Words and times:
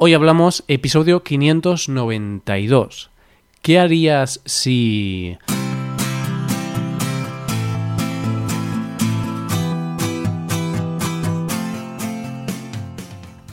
Hoy 0.00 0.14
hablamos 0.14 0.62
episodio 0.68 1.24
592. 1.24 3.10
¿Qué 3.62 3.80
harías 3.80 4.40
si... 4.44 5.36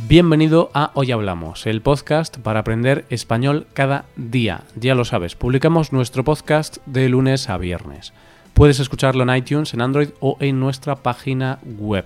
Bienvenido 0.07 0.69
a 0.75 0.91
Hoy 0.93 1.11
Hablamos, 1.11 1.65
el 1.65 1.81
podcast 1.81 2.37
para 2.37 2.59
aprender 2.59 3.05
español 3.09 3.65
cada 3.73 4.05
día. 4.15 4.65
Ya 4.75 4.93
lo 4.93 5.03
sabes, 5.03 5.33
publicamos 5.33 5.93
nuestro 5.93 6.23
podcast 6.23 6.77
de 6.85 7.09
lunes 7.09 7.49
a 7.49 7.57
viernes. 7.57 8.13
Puedes 8.53 8.79
escucharlo 8.79 9.23
en 9.23 9.35
iTunes, 9.35 9.73
en 9.73 9.81
Android 9.81 10.09
o 10.19 10.37
en 10.39 10.59
nuestra 10.59 10.97
página 10.97 11.57
web. 11.65 12.05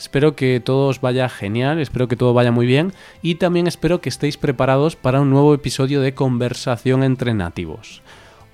Espero 0.00 0.34
que 0.34 0.60
todo 0.60 0.88
os 0.88 1.02
vaya 1.02 1.28
genial, 1.28 1.78
espero 1.78 2.08
que 2.08 2.16
todo 2.16 2.32
vaya 2.32 2.50
muy 2.50 2.64
bien 2.64 2.94
y 3.20 3.34
también 3.34 3.66
espero 3.66 4.00
que 4.00 4.08
estéis 4.08 4.38
preparados 4.38 4.96
para 4.96 5.20
un 5.20 5.28
nuevo 5.28 5.52
episodio 5.52 6.00
de 6.00 6.14
Conversación 6.14 7.02
entre 7.02 7.34
Nativos. 7.34 8.00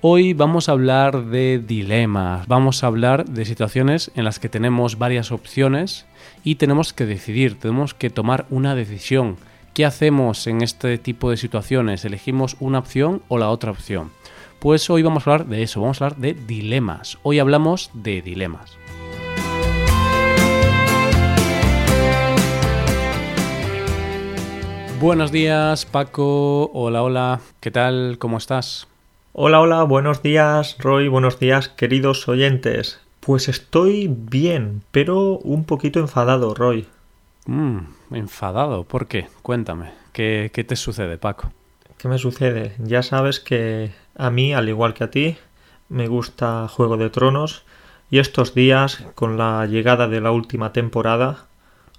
Hoy 0.01 0.33
vamos 0.33 0.67
a 0.67 0.73
hablar 0.73 1.27
de 1.27 1.59
dilemas, 1.65 2.45
vamos 2.47 2.83
a 2.83 2.87
hablar 2.87 3.29
de 3.29 3.45
situaciones 3.45 4.11
en 4.15 4.25
las 4.25 4.39
que 4.39 4.49
tenemos 4.49 4.97
varias 4.97 5.31
opciones 5.31 6.05
y 6.43 6.55
tenemos 6.55 6.91
que 6.91 7.05
decidir, 7.05 7.57
tenemos 7.57 7.93
que 7.93 8.09
tomar 8.09 8.45
una 8.49 8.75
decisión. 8.75 9.37
¿Qué 9.73 9.85
hacemos 9.85 10.47
en 10.47 10.61
este 10.61 10.97
tipo 10.97 11.31
de 11.31 11.37
situaciones? 11.37 12.03
¿Elegimos 12.03 12.57
una 12.59 12.79
opción 12.79 13.21
o 13.29 13.37
la 13.37 13.51
otra 13.51 13.71
opción? 13.71 14.11
Pues 14.59 14.89
hoy 14.89 15.01
vamos 15.01 15.25
a 15.25 15.31
hablar 15.31 15.47
de 15.47 15.63
eso, 15.63 15.79
vamos 15.79 16.01
a 16.01 16.07
hablar 16.07 16.19
de 16.19 16.33
dilemas. 16.33 17.17
Hoy 17.23 17.39
hablamos 17.39 17.89
de 17.93 18.21
dilemas. 18.21 18.77
Buenos 24.99 25.31
días, 25.31 25.85
Paco. 25.85 26.71
Hola, 26.73 27.03
hola. 27.03 27.39
¿Qué 27.59 27.69
tal? 27.69 28.17
¿Cómo 28.17 28.39
estás? 28.39 28.87
Hola, 29.31 29.61
hola, 29.61 29.83
buenos 29.83 30.23
días, 30.23 30.75
Roy, 30.79 31.07
buenos 31.07 31.37
días, 31.37 31.69
queridos 31.69 32.27
oyentes. 32.27 32.99
Pues 33.19 33.47
estoy 33.47 34.07
bien, 34.09 34.81
pero 34.89 35.37
un 35.37 35.65
poquito 35.65 35.99
enfadado, 35.99 36.55
Roy. 36.55 36.87
Mmm, 37.45 37.77
enfadado, 38.09 38.85
¿por 38.85 39.05
qué? 39.05 39.27
Cuéntame, 39.43 39.91
¿qué, 40.13 40.49
¿qué 40.51 40.63
te 40.63 40.75
sucede, 40.75 41.19
Paco? 41.19 41.51
¿Qué 41.99 42.07
me 42.07 42.17
sucede? 42.17 42.73
Ya 42.79 43.03
sabes 43.03 43.39
que 43.39 43.91
a 44.15 44.31
mí, 44.31 44.55
al 44.55 44.67
igual 44.67 44.95
que 44.95 45.03
a 45.03 45.11
ti, 45.11 45.37
me 45.89 46.07
gusta 46.07 46.67
Juego 46.67 46.97
de 46.97 47.11
Tronos 47.11 47.65
y 48.09 48.17
estos 48.17 48.55
días, 48.55 49.03
con 49.13 49.37
la 49.37 49.63
llegada 49.67 50.07
de 50.07 50.21
la 50.21 50.31
última 50.31 50.73
temporada, 50.73 51.45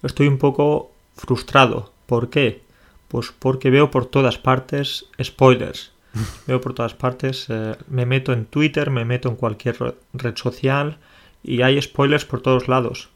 estoy 0.03 0.27
un 0.27 0.39
poco 0.39 0.91
frustrado. 1.15 1.93
¿Por 2.07 2.29
qué? 2.31 2.67
Pues 3.09 3.33
porque 3.37 3.71
veo 3.71 3.91
por 3.91 4.07
todas 4.07 4.39
partes 4.39 5.07
spoilers 5.23 5.93
Veo 6.47 6.61
por 6.61 6.75
todas 6.75 6.95
partes, 6.95 7.47
eh, 7.49 7.77
me 7.89 8.07
meto 8.07 8.33
en 8.33 8.47
Twitter, 8.47 8.91
me 8.91 9.05
meto 9.05 9.29
en 9.29 9.37
cualquier 9.37 9.97
red 10.13 10.37
social 10.37 10.99
y 11.43 11.63
hay 11.63 11.81
spoilers 11.81 12.25
por 12.25 12.41
todos 12.41 12.69
lados. 12.69 13.11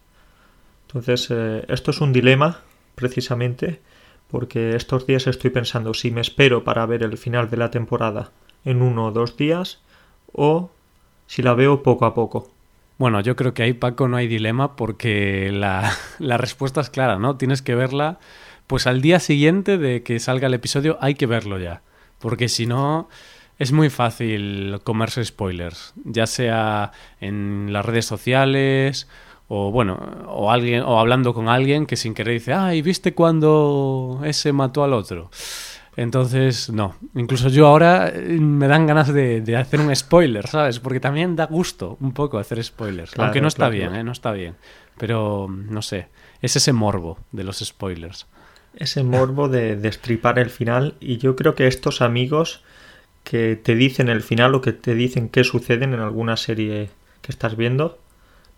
Entonces, 0.87 1.29
eh, 1.31 1.65
esto 1.69 1.91
es 1.91 2.01
un 2.01 2.13
dilema, 2.13 2.61
precisamente, 2.95 3.81
porque 4.31 4.77
estos 4.77 5.07
días 5.07 5.27
estoy 5.27 5.51
pensando 5.51 5.95
si 5.95 6.11
me 6.11 6.21
espero 6.21 6.65
para 6.65 6.87
ver 6.87 7.03
el 7.03 7.17
final 7.19 7.51
de 7.51 7.57
la 7.57 7.71
temporada 7.71 8.31
en 8.65 8.83
uno 8.83 9.07
o 9.07 9.13
dos 9.13 9.37
días 9.37 9.81
o 10.33 10.71
si 11.27 11.43
la 11.43 11.55
veo 11.55 11.83
poco 11.83 12.05
a 12.05 12.15
poco. 12.15 12.51
Bueno, 12.99 13.21
yo 13.21 13.35
creo 13.37 13.55
que 13.55 13.63
ahí, 13.63 13.73
Paco, 13.73 14.07
no 14.07 14.17
hay 14.17 14.29
dilema 14.29 14.77
porque 14.77 15.51
la, 15.51 15.93
la 16.19 16.37
respuesta 16.37 16.81
es 16.81 16.91
clara, 16.91 17.19
¿no? 17.19 17.37
Tienes 17.37 17.63
que 17.63 17.75
verla, 17.75 18.19
pues 18.73 18.87
al 18.87 19.03
día 19.03 19.21
siguiente 19.21 19.77
de 19.77 20.03
que 20.03 20.19
salga 20.19 20.47
el 20.47 20.55
episodio 20.55 20.97
hay 21.03 21.15
que 21.15 21.27
verlo 21.27 21.59
ya 21.59 21.83
porque 22.19 22.49
si 22.49 22.65
no 22.65 23.11
es 23.59 23.71
muy 23.71 23.91
fácil 23.91 24.81
comerse 24.83 25.23
spoilers, 25.23 25.93
ya 26.07 26.27
sea 26.27 26.93
en 27.21 27.71
las 27.71 27.85
redes 27.85 28.07
sociales 28.07 29.09
o 29.47 29.71
bueno, 29.71 29.99
o 30.27 30.51
alguien 30.51 30.85
o 30.85 30.99
hablando 30.99 31.35
con 31.35 31.51
alguien 31.51 31.85
que 31.85 31.97
sin 31.97 32.15
querer 32.15 32.33
dice, 32.33 32.55
"Ay, 32.55 32.81
¿viste 32.81 33.13
cuando 33.13 34.23
ese 34.25 34.55
mató 34.55 34.85
al 34.85 34.95
otro?" 34.95 35.31
Entonces, 35.95 36.71
no. 36.71 36.95
Incluso 37.15 37.51
yo 37.51 37.67
ahora 37.67 38.09
eh, 38.09 38.39
me 38.41 38.69
dan 38.69 38.87
ganas 38.87 39.13
de, 39.13 39.55
hacer 39.55 39.81
un 39.81 39.95
spoiler, 39.95 40.47
¿sabes? 40.47 40.81
Porque 40.81 40.99
también 40.99 41.37
da 41.37 41.45
gusto 41.45 41.99
un 42.01 42.13
poco 42.13 42.39
hacer 42.39 42.65
spoilers. 42.65 43.13
Aunque 43.19 43.43
no 43.43 43.49
está 43.49 43.69
bien, 43.69 43.95
¿eh? 43.95 44.03
No 44.03 44.13
está 44.13 44.33
bien. 44.33 44.57
Pero, 44.97 45.47
no 45.51 45.83
sé. 45.83 46.09
Es 46.41 46.57
ese 46.57 46.73
morbo 46.73 47.19
de 47.33 47.45
los 47.45 47.59
spoilers 47.59 48.27
ese 48.77 49.03
morbo 49.03 49.49
de 49.49 49.77
destripar 49.77 50.39
el 50.39 50.51
final 50.51 50.95
y 51.01 51.19
yo 51.19 51.37
creo 51.37 51.55
que 51.55 51.67
estos 51.67 52.01
amigos 52.01 52.63
que 53.25 53.57
te 53.57 53.75
dicen 53.75 54.09
el 54.09 54.23
final 54.23 54.55
o 54.55 54.61
que 54.61 54.73
te 54.73 54.95
dicen 54.95 55.29
qué 55.29 55.45
suceden 55.45 55.95
en 55.95 56.01
alguna 56.01 56.37
serie 56.37 56.91
que 57.21 57.33
estás 57.33 57.57
viendo 57.57 57.99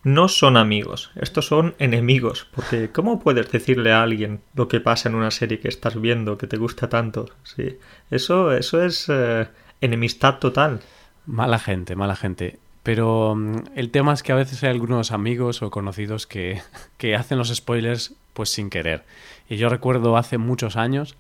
no 0.05 0.29
son 0.29 0.59
amigos, 0.59 1.11
estos 1.17 1.47
son 1.47 1.75
enemigos, 1.79 2.47
porque 2.55 2.91
¿cómo 2.91 3.21
puedes 3.21 3.51
decirle 3.51 3.91
a 3.91 4.03
alguien 4.03 4.43
lo 4.55 4.69
que 4.69 4.81
pasa 4.81 5.09
en 5.09 5.15
una 5.15 5.31
serie 5.31 5.61
que 5.61 5.69
estás 5.69 5.99
viendo, 5.99 6.37
que 6.37 6.47
te 6.47 6.59
gusta 6.59 6.91
tanto? 6.91 7.31
Sí, 7.43 7.79
eso, 8.11 8.53
eso 8.53 8.85
es 8.85 9.07
eh, 9.09 9.49
enemistad 9.81 10.39
total. 10.39 10.81
Mala 11.25 11.59
gente, 11.59 11.97
mala 11.97 12.17
gente. 12.17 12.59
Pero 12.85 13.35
mm, 13.35 13.57
el 13.75 13.91
tema 13.91 14.13
es 14.13 14.23
que 14.23 14.31
a 14.31 14.37
veces 14.37 14.63
hay 14.63 14.71
algunos 14.71 15.11
amigos 15.11 15.63
o 15.63 15.71
conocidos 15.73 16.29
que, 16.29 16.61
que 16.97 17.17
hacen 17.17 17.39
los 17.39 17.53
spoilers 17.53 18.15
pues 18.33 18.51
sin 18.51 18.71
querer. 18.71 19.05
Y 19.49 19.57
yo 19.57 19.69
recuerdo 19.69 20.17
hace 20.17 20.39
muchos 20.39 20.77
años 20.77 21.17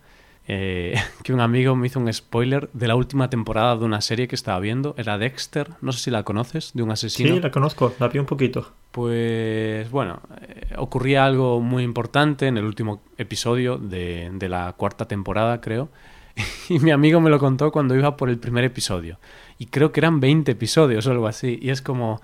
eh, 0.46 0.94
que 1.24 1.32
un 1.32 1.40
amigo 1.40 1.74
me 1.74 1.86
hizo 1.86 1.98
un 1.98 2.12
spoiler 2.12 2.68
de 2.72 2.86
la 2.86 2.96
última 2.96 3.30
temporada 3.30 3.76
de 3.76 3.84
una 3.84 4.00
serie 4.00 4.28
que 4.28 4.34
estaba 4.34 4.60
viendo. 4.60 4.94
Era 4.98 5.18
Dexter, 5.18 5.70
no 5.80 5.92
sé 5.92 6.00
si 6.00 6.10
la 6.10 6.22
conoces, 6.22 6.72
de 6.74 6.82
un 6.82 6.90
asesino. 6.90 7.34
Sí, 7.34 7.40
la 7.40 7.50
conozco, 7.50 7.94
la 7.98 8.08
vi 8.08 8.18
un 8.18 8.26
poquito. 8.26 8.72
Pues 8.90 9.90
bueno, 9.90 10.20
eh, 10.42 10.74
ocurría 10.76 11.24
algo 11.24 11.60
muy 11.60 11.82
importante 11.82 12.46
en 12.46 12.58
el 12.58 12.64
último 12.64 13.02
episodio 13.16 13.78
de, 13.78 14.30
de 14.34 14.48
la 14.48 14.72
cuarta 14.74 15.06
temporada, 15.06 15.60
creo. 15.60 15.88
Y 16.68 16.78
mi 16.78 16.90
amigo 16.90 17.20
me 17.20 17.30
lo 17.30 17.38
contó 17.38 17.70
cuando 17.70 17.94
iba 17.94 18.16
por 18.16 18.30
el 18.30 18.38
primer 18.38 18.64
episodio. 18.64 19.18
Y 19.58 19.66
creo 19.66 19.92
que 19.92 20.00
eran 20.00 20.20
20 20.20 20.52
episodios 20.52 21.06
o 21.06 21.10
algo 21.10 21.26
así. 21.26 21.58
Y 21.60 21.70
es 21.70 21.82
como... 21.82 22.20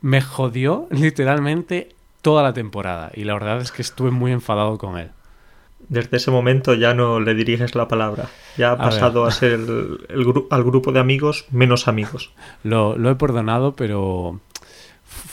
Me 0.00 0.20
jodió 0.20 0.86
literalmente 0.90 1.94
toda 2.22 2.42
la 2.42 2.52
temporada. 2.52 3.10
Y 3.14 3.24
la 3.24 3.34
verdad 3.34 3.60
es 3.60 3.72
que 3.72 3.82
estuve 3.82 4.10
muy 4.10 4.32
enfadado 4.32 4.78
con 4.78 4.98
él 4.98 5.10
desde 5.88 6.18
ese 6.18 6.30
momento 6.30 6.74
ya 6.74 6.94
no 6.94 7.20
le 7.20 7.34
diriges 7.34 7.74
la 7.74 7.88
palabra. 7.88 8.28
Ya 8.56 8.72
ha 8.72 8.76
pasado 8.76 9.24
a, 9.24 9.30
ser 9.30 9.52
el, 9.52 9.98
al 10.50 10.64
grupo 10.64 10.92
de 10.92 11.00
amigos 11.00 11.46
menos 11.50 11.88
amigos. 11.88 12.32
Lo, 12.62 12.96
lo, 12.98 13.10
he 13.10 13.14
perdonado, 13.14 13.74
pero 13.74 14.40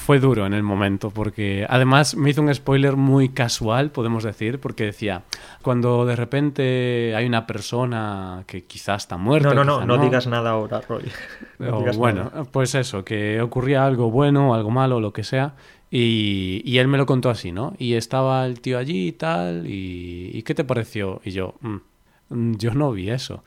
fue 0.05 0.19
duro 0.19 0.45
en 0.45 0.53
el 0.53 0.61
momento, 0.61 1.09
porque 1.09 1.65
además 1.67 2.15
me 2.15 2.29
hizo 2.29 2.39
un 2.43 2.53
spoiler 2.53 2.95
muy 2.95 3.29
casual, 3.29 3.89
podemos 3.89 4.23
decir, 4.23 4.59
porque 4.59 4.83
decía, 4.83 5.23
cuando 5.63 6.05
de 6.05 6.15
repente 6.15 7.15
hay 7.15 7.25
una 7.25 7.47
persona 7.47 8.43
que 8.45 8.65
quizás 8.65 9.01
está 9.01 9.17
muerta. 9.17 9.55
No, 9.55 9.63
no, 9.63 9.79
no, 9.83 9.97
no, 9.97 10.03
digas 10.03 10.27
nada 10.27 10.51
ahora, 10.51 10.79
Roy. 10.87 11.11
bueno, 11.97 12.29
pues 12.51 12.75
eso, 12.75 13.03
que 13.03 13.41
ocurría 13.41 13.83
algo 13.83 14.11
bueno, 14.11 14.53
algo 14.53 14.69
malo, 14.69 14.99
lo 14.99 15.11
que 15.11 15.23
sea, 15.23 15.55
y, 15.89 16.77
él 16.77 16.87
me 16.87 16.99
lo 16.99 17.07
contó 17.07 17.31
así, 17.31 17.51
¿no? 17.51 17.73
Y 17.79 17.95
estaba 17.95 18.45
el 18.45 18.61
tío 18.61 18.77
allí 18.77 19.07
y 19.07 19.11
tal, 19.13 19.65
y, 19.65 20.43
¿qué 20.43 20.53
te 20.53 20.63
pareció? 20.63 21.19
Y 21.25 21.31
yo, 21.31 21.55
mm, 21.61 22.53
yo 22.57 22.75
no 22.75 22.91
vi 22.91 23.09
eso. 23.09 23.43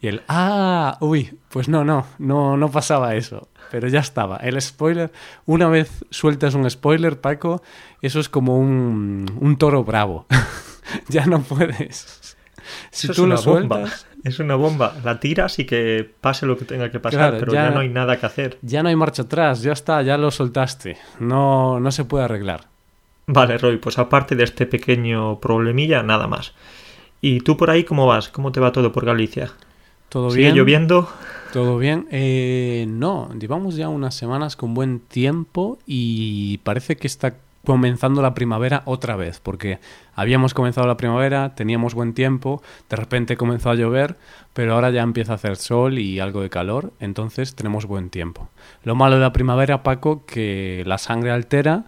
Y 0.00 0.08
él, 0.08 0.22
ah, 0.28 0.98
uy, 1.00 1.38
pues 1.48 1.68
no, 1.68 1.84
no, 1.84 2.06
no, 2.18 2.56
no 2.56 2.70
pasaba 2.70 3.14
eso. 3.14 3.48
Pero 3.70 3.88
ya 3.88 4.00
estaba. 4.00 4.36
El 4.36 4.60
spoiler, 4.60 5.10
una 5.44 5.68
vez 5.68 6.04
sueltas 6.10 6.54
un 6.54 6.68
spoiler, 6.70 7.20
Paco, 7.20 7.62
eso 8.02 8.20
es 8.20 8.28
como 8.28 8.58
un, 8.58 9.26
un 9.40 9.56
toro 9.56 9.82
bravo. 9.84 10.26
ya 11.08 11.26
no 11.26 11.40
puedes. 11.42 12.36
Si 12.90 13.08
tú 13.08 13.26
lo 13.26 13.36
sueltas, 13.36 14.06
es 14.24 14.38
una 14.38 14.54
bomba. 14.54 14.94
La 15.04 15.20
tiras 15.20 15.58
y 15.58 15.64
que 15.64 16.08
pase 16.20 16.46
lo 16.46 16.56
que 16.56 16.64
tenga 16.64 16.90
que 16.90 17.00
pasar, 17.00 17.36
pero 17.38 17.52
ya, 17.52 17.70
no 17.70 17.80
hay 17.80 17.88
nada 17.88 18.18
que 18.18 18.26
hacer. 18.26 18.58
Ya 18.62 18.82
no 18.82 18.88
hay 18.88 18.96
marcha 18.96 19.22
atrás, 19.22 19.62
ya 19.62 19.72
está, 19.72 20.02
ya 20.02 20.16
lo 20.18 20.30
soltaste. 20.30 20.96
No, 21.20 21.80
no 21.80 21.90
se 21.90 22.04
puede 22.04 22.24
arreglar. 22.24 22.66
Vale, 23.26 23.58
Roy, 23.58 23.78
pues 23.78 23.98
aparte 23.98 24.36
de 24.36 24.44
este 24.44 24.66
pequeño 24.66 25.40
problemilla, 25.40 26.02
nada 26.02 26.26
más. 26.26 26.54
¿Y 27.20 27.40
tú 27.40 27.56
por 27.56 27.70
ahí 27.70 27.84
cómo 27.84 28.06
vas? 28.06 28.28
¿Cómo 28.28 28.52
te 28.52 28.60
va 28.60 28.72
todo 28.72 28.92
por 28.92 29.04
Galicia? 29.04 29.52
¿Todo 30.08 30.30
¿Sigue 30.30 30.44
bien? 30.44 30.54
lloviendo? 30.56 31.08
¿Todo 31.52 31.78
bien? 31.78 32.06
Eh, 32.10 32.86
no, 32.88 33.30
llevamos 33.38 33.76
ya 33.76 33.88
unas 33.88 34.14
semanas 34.14 34.56
con 34.56 34.74
buen 34.74 35.00
tiempo 35.00 35.78
y 35.86 36.58
parece 36.58 36.96
que 36.96 37.06
está 37.06 37.34
comenzando 37.64 38.22
la 38.22 38.32
primavera 38.34 38.82
otra 38.84 39.16
vez, 39.16 39.40
porque 39.40 39.80
habíamos 40.14 40.54
comenzado 40.54 40.86
la 40.86 40.96
primavera, 40.96 41.54
teníamos 41.54 41.94
buen 41.94 42.14
tiempo, 42.14 42.62
de 42.88 42.96
repente 42.96 43.36
comenzó 43.36 43.70
a 43.70 43.74
llover, 43.74 44.16
pero 44.54 44.74
ahora 44.74 44.90
ya 44.90 45.02
empieza 45.02 45.32
a 45.32 45.34
hacer 45.34 45.56
sol 45.56 45.98
y 45.98 46.20
algo 46.20 46.42
de 46.42 46.48
calor, 46.48 46.92
entonces 47.00 47.56
tenemos 47.56 47.86
buen 47.86 48.08
tiempo. 48.08 48.48
Lo 48.84 48.94
malo 48.94 49.16
de 49.16 49.22
la 49.22 49.32
primavera, 49.32 49.82
Paco, 49.82 50.24
que 50.26 50.84
la 50.86 50.98
sangre 50.98 51.32
altera 51.32 51.86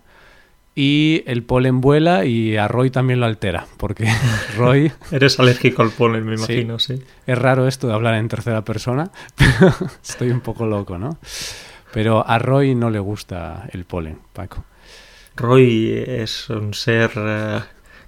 y 0.81 1.25
el 1.27 1.43
polen 1.43 1.81
vuela 1.81 2.25
y 2.25 2.57
a 2.57 2.69
Roy 2.69 2.91
también 2.91 3.19
lo 3.19 3.27
altera, 3.27 3.67
porque 3.79 4.07
Roy 4.57 4.93
Eres 5.11 5.41
alérgico 5.41 5.83
al 5.83 5.91
polen, 5.91 6.25
me 6.25 6.37
Sí. 6.39 6.53
imagino, 6.53 6.79
sí. 6.79 7.03
es 7.27 7.37
raro 7.37 7.67
esto 7.67 7.89
de 7.89 7.95
hablar 7.95 8.15
en 8.15 8.29
tercera 8.29 8.65
persona, 8.65 9.11
pero 9.37 9.75
estoy 10.01 10.31
un 10.31 10.41
poco 10.41 10.67
loco, 10.67 10.97
¿no? 10.97 11.19
Pero 11.93 12.25
a 12.25 12.39
Roy 12.39 12.77
no 12.77 12.91
le 12.91 13.01
gusta 13.01 13.69
el 13.73 13.85
polen, 13.87 14.19
Paco. 14.33 14.65
Roy 15.35 16.05
es 16.07 16.49
un 16.49 16.75
ser 16.75 17.11
eh, 17.17 17.59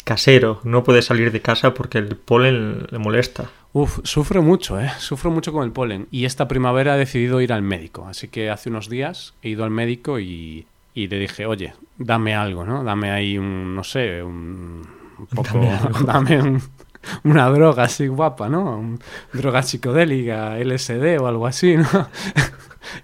casero, 0.04 0.60
no 0.62 0.84
puede 0.84 1.02
salir 1.02 1.32
de 1.32 1.40
casa 1.40 1.74
porque 1.74 1.98
el 1.98 2.14
polen 2.16 2.86
le 2.88 2.98
molesta. 2.98 3.50
Uf, 3.72 3.98
sufro 4.04 4.42
mucho, 4.42 4.80
¿eh? 4.80 4.90
Sufro 4.98 5.30
mucho 5.32 5.52
con 5.52 5.64
el 5.64 5.72
polen. 5.72 6.06
Y 6.10 6.24
esta 6.24 6.46
primavera 6.48 6.94
he 6.94 6.98
decidido 6.98 7.40
ir 7.40 7.52
al 7.52 7.62
médico. 7.62 8.06
Así 8.08 8.28
que 8.28 8.50
hace 8.50 8.68
unos 8.68 8.88
días 8.88 9.34
he 9.42 9.48
ido 9.50 9.62
al 9.64 9.70
médico 9.70 10.18
y, 10.20 10.66
y 10.94 11.08
le 11.08 11.18
dije, 11.18 11.46
oye, 11.46 11.74
dame 11.98 12.34
algo, 12.34 12.64
¿no? 12.64 12.82
Dame 12.84 13.10
ahí 13.10 13.38
un, 13.38 13.74
no 13.74 13.84
sé, 13.84 14.22
un, 14.22 14.82
un 15.18 15.26
poco... 15.26 15.58
Dame. 15.60 15.80
Dame 16.06 16.42
un- 16.42 16.62
una 17.24 17.48
droga 17.50 17.84
así 17.84 18.06
guapa, 18.06 18.48
¿no? 18.48 18.78
Un- 18.78 19.00
droga 19.32 19.62
psicodélica, 19.62 20.58
LSD 20.58 21.20
o 21.20 21.26
algo 21.26 21.46
así, 21.46 21.76
¿no? 21.76 21.86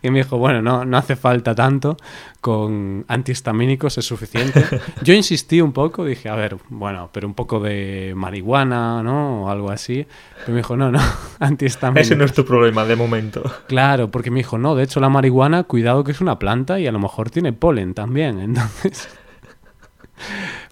Y 0.03 0.11
me 0.11 0.19
dijo, 0.21 0.39
bueno, 0.39 0.63
no, 0.63 0.85
no 0.85 0.97
hace 0.97 1.17
falta 1.17 1.55
tanto, 1.55 1.97
con 2.41 3.05
antihistamínicos 3.09 3.99
es 3.99 4.05
suficiente. 4.05 4.65
Yo 5.03 5.15
insistí 5.15 5.61
un 5.61 5.73
poco, 5.73 6.05
dije, 6.05 6.29
a 6.29 6.35
ver, 6.35 6.57
bueno, 6.71 7.11
pero 7.13 7.27
un 7.29 7.35
poco 7.35 7.61
de 7.61 8.15
marihuana, 8.17 9.03
¿no? 9.03 9.45
O 9.45 9.51
algo 9.51 9.71
así. 9.71 10.07
Pero 10.41 10.53
me 10.53 10.57
dijo, 10.59 10.77
no, 10.77 10.91
no, 10.91 11.01
antihistamínicos. 11.41 12.07
Ese 12.07 12.17
no 12.17 12.25
es 12.25 12.33
tu 12.33 12.45
problema 12.45 12.85
de 12.85 12.97
momento. 12.97 13.43
Claro, 13.69 14.11
porque 14.11 14.31
me 14.31 14.39
dijo, 14.39 14.59
no, 14.59 14.75
de 14.75 14.85
hecho 14.85 14.99
la 14.99 15.09
marihuana, 15.09 15.65
cuidado 15.65 16.05
que 16.05 16.13
es 16.13 16.21
una 16.21 16.39
planta 16.39 16.81
y 16.81 16.87
a 16.87 16.93
lo 16.93 16.99
mejor 16.99 17.31
tiene 17.31 17.53
polen 17.53 17.95
también, 17.95 18.41
entonces... 18.41 19.09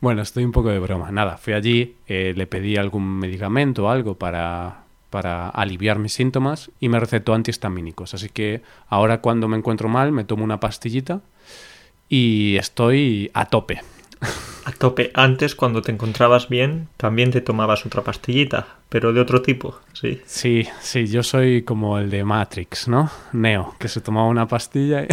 bueno, 0.05 0.21
estoy 0.21 0.45
un 0.45 0.53
poco 0.53 0.69
de 0.69 0.79
broma. 0.79 1.11
Nada, 1.11 1.39
fui 1.39 1.55
allí, 1.55 1.97
eh, 2.07 2.35
le 2.37 2.47
pedí 2.47 2.77
algún 2.77 3.19
medicamento 3.19 3.85
o 3.85 3.89
algo 3.89 4.17
para, 4.19 4.85
para 5.09 5.49
aliviar 5.49 5.99
mis 5.99 6.13
síntomas 6.13 6.71
y 6.79 6.91
me 6.91 7.01
recetó 7.01 7.33
antihistamínicos. 7.33 8.13
Así 8.13 8.29
que 8.29 8.61
ahora 8.89 9.23
cuando 9.23 9.49
me 9.49 9.57
encuentro 9.57 9.89
mal 9.89 10.13
me 10.13 10.25
tomo 10.25 10.45
una 10.45 10.61
pastillita 10.61 11.23
y 12.11 12.57
estoy 12.59 13.31
a 13.33 13.47
tope. 13.47 13.81
A 14.67 14.73
tope. 14.73 15.11
Antes, 15.15 15.55
cuando 15.55 15.81
te 15.81 15.91
encontrabas 15.91 16.51
bien, 16.51 16.89
también 16.99 17.31
te 17.31 17.41
tomabas 17.41 17.87
otra 17.87 18.03
pastillita, 18.03 18.67
pero 18.91 19.15
de 19.15 19.23
otro 19.23 19.41
tipo, 19.41 19.81
sí. 19.95 20.21
Sí, 20.27 20.69
sí, 20.81 21.07
yo 21.07 21.23
soy 21.23 21.63
como 21.63 21.99
el 21.99 22.11
de 22.11 22.25
Matrix, 22.25 22.89
¿no? 22.89 23.11
Neo, 23.33 23.75
que 23.79 23.89
se 23.89 24.03
tomaba 24.03 24.27
una 24.29 24.49
pastilla 24.49 25.03
y... 25.05 25.09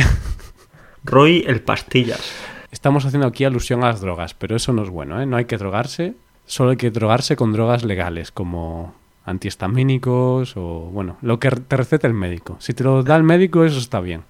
Roy 1.05 1.45
el 1.47 1.61
pastillas. 1.61 2.60
Estamos 2.71 3.05
haciendo 3.05 3.27
aquí 3.27 3.43
alusión 3.43 3.83
a 3.83 3.87
las 3.87 4.01
drogas, 4.01 4.33
pero 4.33 4.55
eso 4.55 4.73
no 4.73 4.83
es 4.83 4.89
bueno, 4.89 5.21
¿eh? 5.21 5.25
No 5.25 5.37
hay 5.37 5.45
que 5.45 5.57
drogarse, 5.57 6.15
solo 6.45 6.71
hay 6.71 6.77
que 6.77 6.91
drogarse 6.91 7.35
con 7.35 7.53
drogas 7.53 7.83
legales, 7.83 8.31
como 8.31 8.95
antihistamínicos 9.25 10.55
o, 10.57 10.89
bueno, 10.91 11.17
lo 11.21 11.39
que 11.39 11.49
te 11.49 11.77
receta 11.77 12.07
el 12.07 12.13
médico. 12.13 12.57
Si 12.59 12.73
te 12.73 12.83
lo 12.83 13.03
da 13.03 13.15
el 13.17 13.23
médico, 13.23 13.65
eso 13.65 13.77
está 13.77 13.99
bien. 13.99 14.23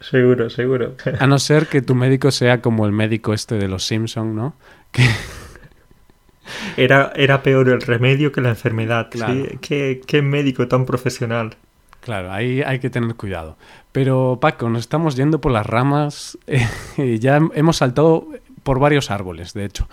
Seguro, 0.00 0.50
seguro. 0.50 0.94
A 1.18 1.26
no 1.26 1.38
ser 1.38 1.66
que 1.66 1.82
tu 1.82 1.94
médico 1.94 2.30
sea 2.30 2.60
como 2.60 2.86
el 2.86 2.92
médico 2.92 3.34
este 3.34 3.56
de 3.56 3.68
los 3.68 3.84
Simpson, 3.84 4.34
¿no? 4.34 4.54
Que, 4.92 5.08
Era, 6.76 7.12
era 7.16 7.42
peor 7.42 7.68
el 7.68 7.80
remedio 7.80 8.32
que 8.32 8.40
la 8.40 8.50
enfermedad. 8.50 9.08
Claro. 9.10 9.32
¿sí? 9.32 9.58
¿Qué, 9.60 10.02
qué 10.06 10.22
médico 10.22 10.68
tan 10.68 10.84
profesional. 10.84 11.56
claro, 12.00 12.30
ahí 12.32 12.62
hay 12.62 12.78
que 12.80 12.90
tener 12.90 13.14
cuidado. 13.14 13.56
Pero, 13.94 14.38
Paco, 14.40 14.68
nos 14.68 14.80
estamos 14.80 15.14
yendo 15.14 15.40
por 15.40 15.52
las 15.52 15.64
ramas. 15.64 16.36
eh, 16.48 17.18
ya 17.20 17.38
hemos 17.54 17.76
saltado 17.76 18.26
por 18.64 18.80
varios 18.80 19.12
árboles, 19.12 19.52
de 19.54 19.64
hecho. 19.64 19.86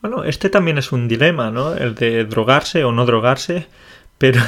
Bueno, 0.00 0.24
este 0.24 0.48
también 0.48 0.78
es 0.78 0.92
un 0.92 1.08
dilema, 1.08 1.50
¿no? 1.50 1.74
El 1.74 1.94
de 1.94 2.24
drogarse 2.24 2.84
o 2.84 2.92
no 2.92 3.04
drogarse, 3.04 3.66
pero, 4.16 4.40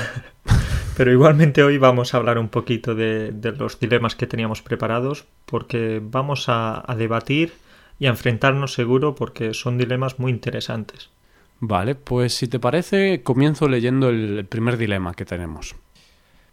pero 0.97 1.12
igualmente 1.12 1.62
hoy 1.62 1.77
vamos 1.77 2.15
a 2.15 2.17
hablar 2.17 2.38
un 2.38 2.49
poquito 2.49 2.94
de, 2.94 3.32
de 3.32 3.53
los 3.53 3.79
dilemas 3.79 4.15
que 4.15 4.27
teníamos 4.27 4.62
preparados, 4.62 5.26
porque 5.44 6.00
vamos 6.03 6.49
a, 6.49 6.83
a 6.91 6.97
debatir 6.97 7.53
y 7.99 8.06
a 8.06 8.09
enfrentarnos 8.09 8.73
seguro, 8.73 9.15
porque 9.15 9.53
son 9.53 9.76
dilemas 9.76 10.19
muy 10.19 10.33
interesantes. 10.33 11.11
Vale, 11.59 11.97
pues 11.97 12.33
si 12.33 12.49
te 12.49 12.59
parece, 12.59 13.23
comienzo 13.23 13.69
leyendo 13.69 14.09
el 14.09 14.38
el 14.38 14.47
primer 14.47 14.79
dilema 14.79 15.12
que 15.12 15.26
tenemos. 15.26 15.75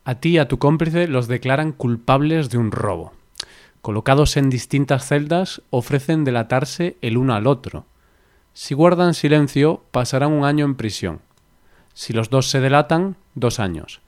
A 0.07 0.15
ti 0.15 0.29
y 0.29 0.37
a 0.37 0.47
tu 0.47 0.57
cómplice 0.57 1.09
los 1.09 1.27
declaran 1.27 1.73
culpables 1.73 2.49
de 2.49 2.57
un 2.57 2.71
robo. 2.71 3.11
Colocados 3.81 4.37
en 4.37 4.49
distintas 4.49 5.05
celdas, 5.05 5.61
ofrecen 5.69 6.23
delatarse 6.23 6.95
el 7.01 7.17
uno 7.17 7.33
al 7.33 7.45
otro. 7.45 7.83
Si 8.53 8.73
guardan 8.73 9.13
silencio, 9.13 9.83
pasarán 9.91 10.31
un 10.31 10.45
año 10.45 10.63
en 10.63 10.75
prisión. 10.75 11.19
Si 11.93 12.13
los 12.13 12.29
dos 12.29 12.49
se 12.49 12.61
delatan, 12.61 13.17
dos 13.35 13.59
años. 13.59 13.99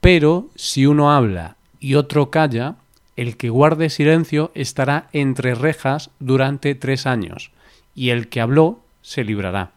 Pero 0.00 0.46
si 0.54 0.86
uno 0.86 1.10
habla 1.10 1.56
y 1.80 1.96
otro 1.96 2.30
calla, 2.30 2.76
el 3.16 3.36
que 3.36 3.50
guarde 3.50 3.90
silencio 3.90 4.52
estará 4.54 5.08
entre 5.12 5.56
rejas 5.56 6.10
durante 6.20 6.76
tres 6.76 7.08
años, 7.08 7.50
y 7.96 8.10
el 8.10 8.28
que 8.28 8.40
habló 8.40 8.78
se 9.02 9.24
librará. 9.24 9.72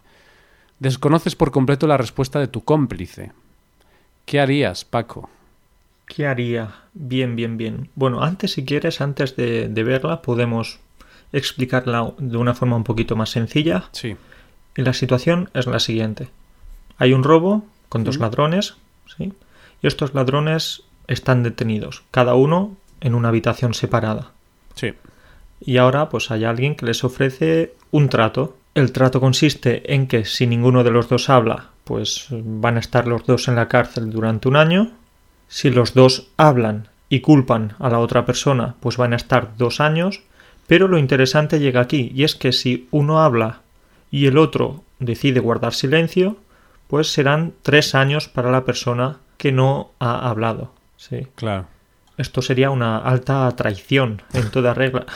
Desconoces 0.78 1.36
por 1.36 1.50
completo 1.50 1.88
la 1.88 1.98
respuesta 1.98 2.40
de 2.40 2.48
tu 2.48 2.64
cómplice. 2.64 3.32
¿Qué 4.28 4.40
harías, 4.40 4.86
Paco? 4.86 5.32
¿Qué 6.16 6.28
haría? 6.28 6.76
Bien, 6.94 7.36
bien, 7.36 7.58
bien. 7.58 7.90
Bueno, 7.96 8.24
antes, 8.24 8.52
si 8.52 8.66
quieres, 8.66 9.02
antes 9.02 9.36
de, 9.36 9.68
de 9.68 9.84
verla, 9.84 10.22
podemos 10.22 10.80
explicarla 11.32 12.14
de 12.20 12.38
una 12.38 12.54
forma 12.54 12.76
un 12.76 12.84
poquito 12.84 13.16
más 13.16 13.32
sencilla. 13.32 13.86
Sí. 13.94 14.16
Y 14.78 14.82
la 14.84 14.94
situación 14.94 15.50
es 15.56 15.66
la 15.66 15.80
siguiente. 15.80 16.30
Hay 16.98 17.14
un 17.14 17.24
robo 17.24 17.66
con 17.90 18.04
dos 18.04 18.20
ladrones, 18.20 18.76
¿sí? 19.18 19.34
Y 19.82 19.88
estos 19.88 20.14
ladrones 20.14 20.84
están 21.08 21.42
detenidos, 21.42 22.04
cada 22.12 22.36
uno 22.36 22.78
en 23.02 23.16
una 23.16 23.30
habitación 23.30 23.74
separada. 23.74 24.32
Sí. 24.76 24.94
Y 25.62 25.78
ahora 25.78 26.10
pues 26.10 26.30
hay 26.30 26.44
alguien 26.44 26.76
que 26.76 26.86
les 26.86 27.04
ofrece 27.04 27.74
un 27.92 28.10
trato. 28.10 28.56
El 28.76 28.92
trato 28.92 29.20
consiste 29.20 29.94
en 29.94 30.08
que 30.08 30.26
si 30.26 30.46
ninguno 30.46 30.84
de 30.84 30.92
los 30.92 31.10
dos 31.10 31.30
habla, 31.30 31.70
pues 31.84 32.28
van 32.30 32.78
a 32.78 32.80
estar 32.80 33.08
los 33.08 33.26
dos 33.26 33.48
en 33.48 33.56
la 33.56 33.68
cárcel 33.68 34.12
durante 34.12 34.48
un 34.48 34.56
año. 34.56 34.92
Si 35.54 35.70
los 35.70 35.94
dos 35.94 36.30
hablan 36.36 36.88
y 37.10 37.20
culpan 37.20 37.76
a 37.78 37.88
la 37.88 38.00
otra 38.00 38.26
persona, 38.26 38.74
pues 38.80 38.98
van 38.98 39.14
a 39.14 39.18
estar 39.18 39.56
dos 39.56 39.82
años. 39.82 40.24
Pero 40.66 40.88
lo 40.88 40.98
interesante 40.98 41.60
llega 41.60 41.80
aquí, 41.80 42.12
y 42.16 42.24
es 42.24 42.34
que 42.34 42.52
si 42.52 42.88
uno 42.90 43.22
habla 43.22 43.62
y 44.10 44.26
el 44.26 44.40
otro 44.40 44.84
decide 44.98 45.40
guardar 45.40 45.76
silencio, 45.76 46.38
pues 46.88 47.14
serán 47.14 47.54
tres 47.62 47.94
años 47.94 48.28
para 48.28 48.50
la 48.50 48.66
persona 48.66 49.20
que 49.38 49.52
no 49.52 49.92
ha 50.00 50.28
hablado. 50.28 50.74
Sí. 50.98 51.28
Claro. 51.36 51.68
Esto 52.18 52.42
sería 52.42 52.72
una 52.72 52.98
alta 52.98 53.48
traición 53.56 54.24
en 54.34 54.50
toda 54.50 54.74
regla. 54.74 55.06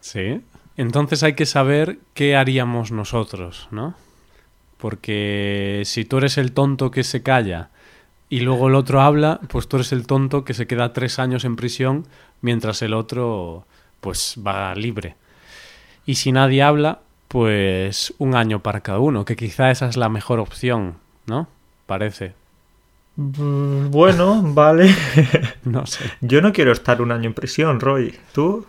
Sí. 0.00 0.40
Entonces 0.78 1.22
hay 1.22 1.34
que 1.34 1.44
saber 1.44 1.98
qué 2.14 2.34
haríamos 2.34 2.90
nosotros, 2.90 3.68
¿no? 3.70 3.94
Porque 4.78 5.82
si 5.84 6.06
tú 6.06 6.16
eres 6.16 6.38
el 6.38 6.52
tonto 6.52 6.90
que 6.90 7.04
se 7.04 7.22
calla 7.22 7.68
y 8.30 8.40
luego 8.40 8.68
el 8.68 8.76
otro 8.76 9.02
habla, 9.02 9.40
pues 9.48 9.68
tú 9.68 9.76
eres 9.76 9.92
el 9.92 10.06
tonto 10.06 10.44
que 10.44 10.54
se 10.54 10.66
queda 10.66 10.92
tres 10.94 11.18
años 11.18 11.44
en 11.44 11.56
prisión 11.56 12.06
mientras 12.40 12.80
el 12.82 12.94
otro 12.94 13.66
pues 14.00 14.36
va 14.46 14.74
libre. 14.74 15.16
Y 16.06 16.14
si 16.14 16.32
nadie 16.32 16.62
habla, 16.62 17.00
pues 17.28 18.14
un 18.18 18.34
año 18.34 18.60
para 18.60 18.80
cada 18.80 19.00
uno, 19.00 19.24
que 19.24 19.36
quizá 19.36 19.70
esa 19.70 19.88
es 19.88 19.96
la 19.96 20.08
mejor 20.08 20.38
opción, 20.40 20.94
¿no? 21.26 21.48
Parece. 21.86 22.32
Mm, 23.16 23.90
Bueno, 23.90 24.40
vale. 24.42 24.94
No 25.64 25.86
sé. 25.86 26.04
Yo 26.20 26.40
no 26.40 26.52
quiero 26.52 26.72
estar 26.72 27.02
un 27.02 27.12
año 27.12 27.26
en 27.28 27.34
prisión, 27.34 27.80
Roy. 27.80 28.16
¿Tú? 28.32 28.66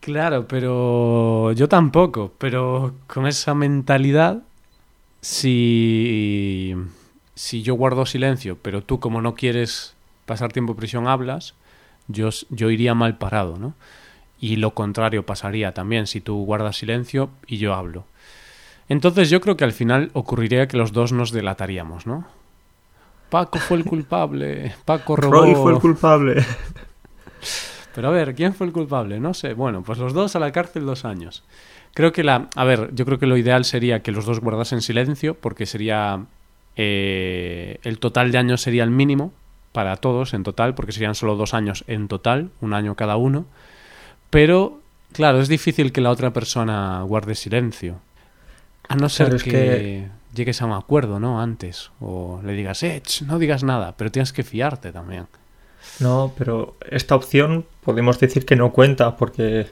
Claro, 0.00 0.46
pero 0.46 1.52
yo 1.52 1.68
tampoco. 1.68 2.32
Pero 2.38 2.94
con 3.06 3.26
esa 3.26 3.54
mentalidad, 3.54 4.42
si, 5.20 6.74
si 7.38 7.62
yo 7.62 7.74
guardo 7.74 8.04
silencio, 8.04 8.58
pero 8.60 8.82
tú 8.82 8.98
como 8.98 9.22
no 9.22 9.36
quieres 9.36 9.94
pasar 10.26 10.52
tiempo 10.52 10.72
en 10.72 10.78
prisión 10.78 11.06
hablas, 11.06 11.54
yo, 12.08 12.30
yo 12.50 12.68
iría 12.68 12.94
mal 12.94 13.16
parado, 13.16 13.56
¿no? 13.58 13.74
Y 14.40 14.56
lo 14.56 14.74
contrario 14.74 15.24
pasaría 15.24 15.72
también 15.72 16.08
si 16.08 16.20
tú 16.20 16.44
guardas 16.44 16.78
silencio 16.78 17.30
y 17.46 17.58
yo 17.58 17.74
hablo. 17.74 18.06
Entonces 18.88 19.30
yo 19.30 19.40
creo 19.40 19.56
que 19.56 19.62
al 19.62 19.72
final 19.72 20.10
ocurriría 20.14 20.66
que 20.66 20.76
los 20.76 20.92
dos 20.92 21.12
nos 21.12 21.30
delataríamos, 21.30 22.08
¿no? 22.08 22.26
Paco 23.30 23.60
fue 23.60 23.76
el 23.76 23.84
culpable, 23.84 24.74
Paco 24.84 25.14
robó... 25.14 25.42
Roy 25.42 25.54
fue 25.54 25.74
el 25.74 25.78
culpable. 25.78 26.44
Pero 27.94 28.08
a 28.08 28.10
ver, 28.10 28.34
¿quién 28.34 28.52
fue 28.52 28.66
el 28.66 28.72
culpable? 28.72 29.20
No 29.20 29.32
sé. 29.32 29.54
Bueno, 29.54 29.82
pues 29.82 29.98
los 29.98 30.12
dos 30.12 30.34
a 30.34 30.40
la 30.40 30.50
cárcel 30.50 30.86
dos 30.86 31.04
años. 31.04 31.44
Creo 31.94 32.10
que 32.10 32.24
la... 32.24 32.48
A 32.56 32.64
ver, 32.64 32.92
yo 32.94 33.04
creo 33.04 33.20
que 33.20 33.26
lo 33.26 33.36
ideal 33.36 33.64
sería 33.64 34.02
que 34.02 34.10
los 34.10 34.24
dos 34.26 34.40
guardasen 34.40 34.82
silencio 34.82 35.34
porque 35.34 35.66
sería... 35.66 36.26
eh, 36.78 37.78
el 37.82 37.98
total 37.98 38.32
de 38.32 38.38
años 38.38 38.62
sería 38.62 38.84
el 38.84 38.90
mínimo 38.90 39.32
para 39.72 39.96
todos 39.96 40.32
en 40.32 40.44
total, 40.44 40.74
porque 40.74 40.92
serían 40.92 41.14
solo 41.14 41.36
dos 41.36 41.52
años 41.52 41.84
en 41.88 42.08
total, 42.08 42.50
un 42.60 42.72
año 42.72 42.94
cada 42.94 43.16
uno. 43.16 43.44
Pero, 44.30 44.80
claro, 45.12 45.40
es 45.40 45.48
difícil 45.48 45.92
que 45.92 46.00
la 46.00 46.10
otra 46.10 46.32
persona 46.32 47.02
guarde 47.02 47.34
silencio. 47.34 47.96
A 48.88 48.96
no 48.96 49.08
ser 49.08 49.28
Claro, 49.28 49.44
que, 49.44 49.50
que- 49.50 50.08
llegues 50.34 50.62
a 50.62 50.66
un 50.66 50.72
acuerdo, 50.72 51.18
¿no? 51.20 51.40
Antes. 51.42 51.90
O 52.00 52.40
le 52.44 52.52
digas, 52.54 52.82
eh, 52.82 53.02
ch, 53.04 53.22
no 53.22 53.38
digas 53.38 53.62
nada, 53.64 53.94
pero 53.96 54.10
tienes 54.10 54.32
que 54.32 54.42
fiarte 54.44 54.92
también. 54.92 55.26
No, 56.00 56.32
pero 56.38 56.76
esta 56.90 57.14
opción 57.14 57.66
podemos 57.82 58.18
decir 58.20 58.44
que 58.46 58.56
no 58.56 58.72
cuenta 58.72 59.16
porque 59.16 59.66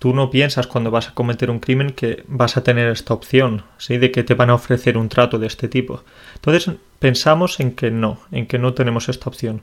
tú 0.00 0.14
no 0.14 0.30
piensas 0.30 0.66
cuando 0.66 0.90
vas 0.90 1.08
a 1.08 1.14
cometer 1.14 1.50
un 1.50 1.60
crimen 1.60 1.90
que 1.90 2.24
vas 2.26 2.56
a 2.56 2.64
tener 2.64 2.88
esta 2.88 3.12
opción, 3.12 3.64
¿sí? 3.76 3.98
De 3.98 4.10
que 4.10 4.24
te 4.24 4.34
van 4.34 4.48
a 4.48 4.54
ofrecer 4.54 4.96
un 4.96 5.10
trato 5.10 5.38
de 5.38 5.46
este 5.46 5.68
tipo. 5.68 6.02
Entonces 6.34 6.74
pensamos 6.98 7.60
en 7.60 7.72
que 7.72 7.90
no, 7.90 8.18
en 8.32 8.46
que 8.46 8.58
no 8.58 8.72
tenemos 8.72 9.10
esta 9.10 9.28
opción. 9.28 9.60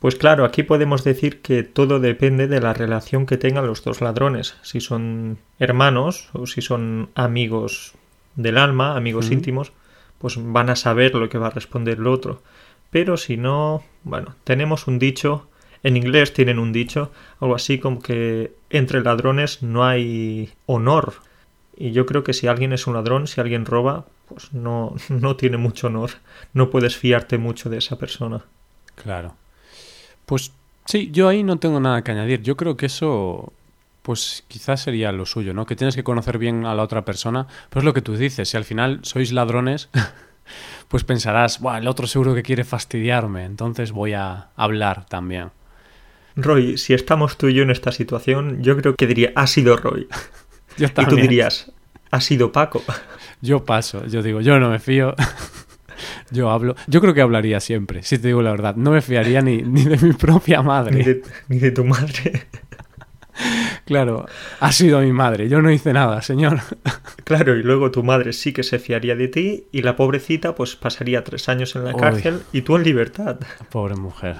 Pues 0.00 0.16
claro, 0.16 0.46
aquí 0.46 0.62
podemos 0.62 1.04
decir 1.04 1.42
que 1.42 1.62
todo 1.62 2.00
depende 2.00 2.48
de 2.48 2.60
la 2.60 2.72
relación 2.72 3.26
que 3.26 3.36
tengan 3.36 3.66
los 3.66 3.84
dos 3.84 4.00
ladrones, 4.00 4.56
si 4.62 4.80
son 4.80 5.38
hermanos 5.58 6.30
o 6.32 6.46
si 6.46 6.62
son 6.62 7.10
amigos 7.14 7.92
del 8.34 8.56
alma, 8.56 8.96
amigos 8.96 9.30
íntimos, 9.30 9.72
pues 10.18 10.38
van 10.38 10.70
a 10.70 10.76
saber 10.76 11.14
lo 11.14 11.28
que 11.28 11.38
va 11.38 11.48
a 11.48 11.50
responder 11.50 11.98
el 11.98 12.06
otro. 12.06 12.42
Pero 12.90 13.18
si 13.18 13.36
no, 13.36 13.84
bueno, 14.02 14.34
tenemos 14.44 14.86
un 14.86 14.98
dicho, 14.98 15.46
en 15.82 15.96
inglés 15.96 16.32
tienen 16.32 16.58
un 16.58 16.72
dicho, 16.72 17.10
algo 17.40 17.54
así 17.54 17.78
como 17.78 18.00
que 18.00 18.54
entre 18.70 19.02
ladrones 19.02 19.62
no 19.62 19.84
hay 19.84 20.50
honor. 20.66 21.14
Y 21.76 21.92
yo 21.92 22.06
creo 22.06 22.22
que 22.22 22.32
si 22.32 22.46
alguien 22.46 22.72
es 22.72 22.86
un 22.86 22.94
ladrón, 22.94 23.26
si 23.26 23.40
alguien 23.40 23.66
roba, 23.66 24.06
pues 24.28 24.52
no, 24.52 24.94
no 25.08 25.36
tiene 25.36 25.56
mucho 25.56 25.88
honor. 25.88 26.10
No 26.52 26.70
puedes 26.70 26.96
fiarte 26.96 27.38
mucho 27.38 27.70
de 27.70 27.78
esa 27.78 27.96
persona. 27.96 28.44
Claro. 28.94 29.34
Pues 30.26 30.52
sí, 30.84 31.10
yo 31.10 31.28
ahí 31.28 31.42
no 31.42 31.58
tengo 31.58 31.80
nada 31.80 32.02
que 32.02 32.12
añadir. 32.12 32.42
Yo 32.42 32.56
creo 32.56 32.76
que 32.76 32.86
eso, 32.86 33.52
pues 34.02 34.44
quizás 34.48 34.82
sería 34.82 35.10
lo 35.10 35.26
suyo, 35.26 35.54
¿no? 35.54 35.66
Que 35.66 35.76
tienes 35.76 35.96
que 35.96 36.04
conocer 36.04 36.38
bien 36.38 36.64
a 36.66 36.74
la 36.74 36.82
otra 36.82 37.04
persona. 37.04 37.46
Pues 37.70 37.84
lo 37.84 37.92
que 37.92 38.02
tú 38.02 38.16
dices, 38.16 38.48
si 38.48 38.56
al 38.56 38.64
final 38.64 39.00
sois 39.02 39.32
ladrones, 39.32 39.88
pues 40.88 41.02
pensarás, 41.04 41.60
Buah, 41.60 41.78
el 41.78 41.88
otro 41.88 42.06
seguro 42.06 42.34
que 42.34 42.42
quiere 42.42 42.64
fastidiarme, 42.64 43.44
entonces 43.44 43.92
voy 43.92 44.12
a 44.12 44.50
hablar 44.56 45.06
también. 45.06 45.50
Roy, 46.36 46.78
si 46.78 46.94
estamos 46.94 47.36
tú 47.36 47.48
y 47.48 47.54
yo 47.54 47.62
en 47.62 47.70
esta 47.70 47.92
situación, 47.92 48.62
yo 48.62 48.76
creo 48.76 48.94
que 48.94 49.06
diría, 49.06 49.32
ha 49.34 49.46
sido 49.46 49.76
Roy. 49.76 50.08
Yo 50.78 50.86
Y 50.86 51.06
tú 51.06 51.16
dirías, 51.16 51.70
ha 52.10 52.20
sido 52.22 52.50
Paco. 52.50 52.82
Yo 53.42 53.64
paso, 53.64 54.06
yo 54.06 54.22
digo, 54.22 54.40
yo 54.40 54.60
no 54.60 54.70
me 54.70 54.78
fío. 54.78 55.16
yo 56.30 56.48
hablo. 56.48 56.76
Yo 56.86 57.00
creo 57.00 57.12
que 57.12 57.20
hablaría 57.20 57.58
siempre, 57.58 58.04
si 58.04 58.18
te 58.18 58.28
digo 58.28 58.40
la 58.40 58.52
verdad. 58.52 58.76
No 58.76 58.92
me 58.92 59.02
fiaría 59.02 59.42
ni, 59.42 59.62
ni 59.62 59.82
de 59.82 59.98
mi 59.98 60.12
propia 60.12 60.62
madre. 60.62 60.96
Ni 60.96 61.02
de, 61.02 61.22
ni 61.48 61.58
de 61.58 61.72
tu 61.72 61.84
madre. 61.84 62.46
Claro, 63.84 64.26
ha 64.60 64.70
sido 64.72 65.00
mi 65.00 65.12
madre. 65.12 65.48
Yo 65.48 65.60
no 65.60 65.72
hice 65.72 65.92
nada, 65.92 66.22
señor. 66.22 66.60
Claro, 67.24 67.56
y 67.56 67.62
luego 67.62 67.90
tu 67.90 68.02
madre 68.04 68.32
sí 68.32 68.52
que 68.52 68.62
se 68.62 68.78
fiaría 68.78 69.16
de 69.16 69.26
ti 69.28 69.64
y 69.72 69.82
la 69.82 69.96
pobrecita 69.96 70.54
pues 70.54 70.76
pasaría 70.76 71.24
tres 71.24 71.48
años 71.48 71.74
en 71.74 71.84
la 71.84 71.94
Uy. 71.94 72.00
cárcel 72.00 72.42
y 72.52 72.62
tú 72.62 72.76
en 72.76 72.84
libertad. 72.84 73.40
Pobre 73.70 73.96
mujer. 73.96 74.36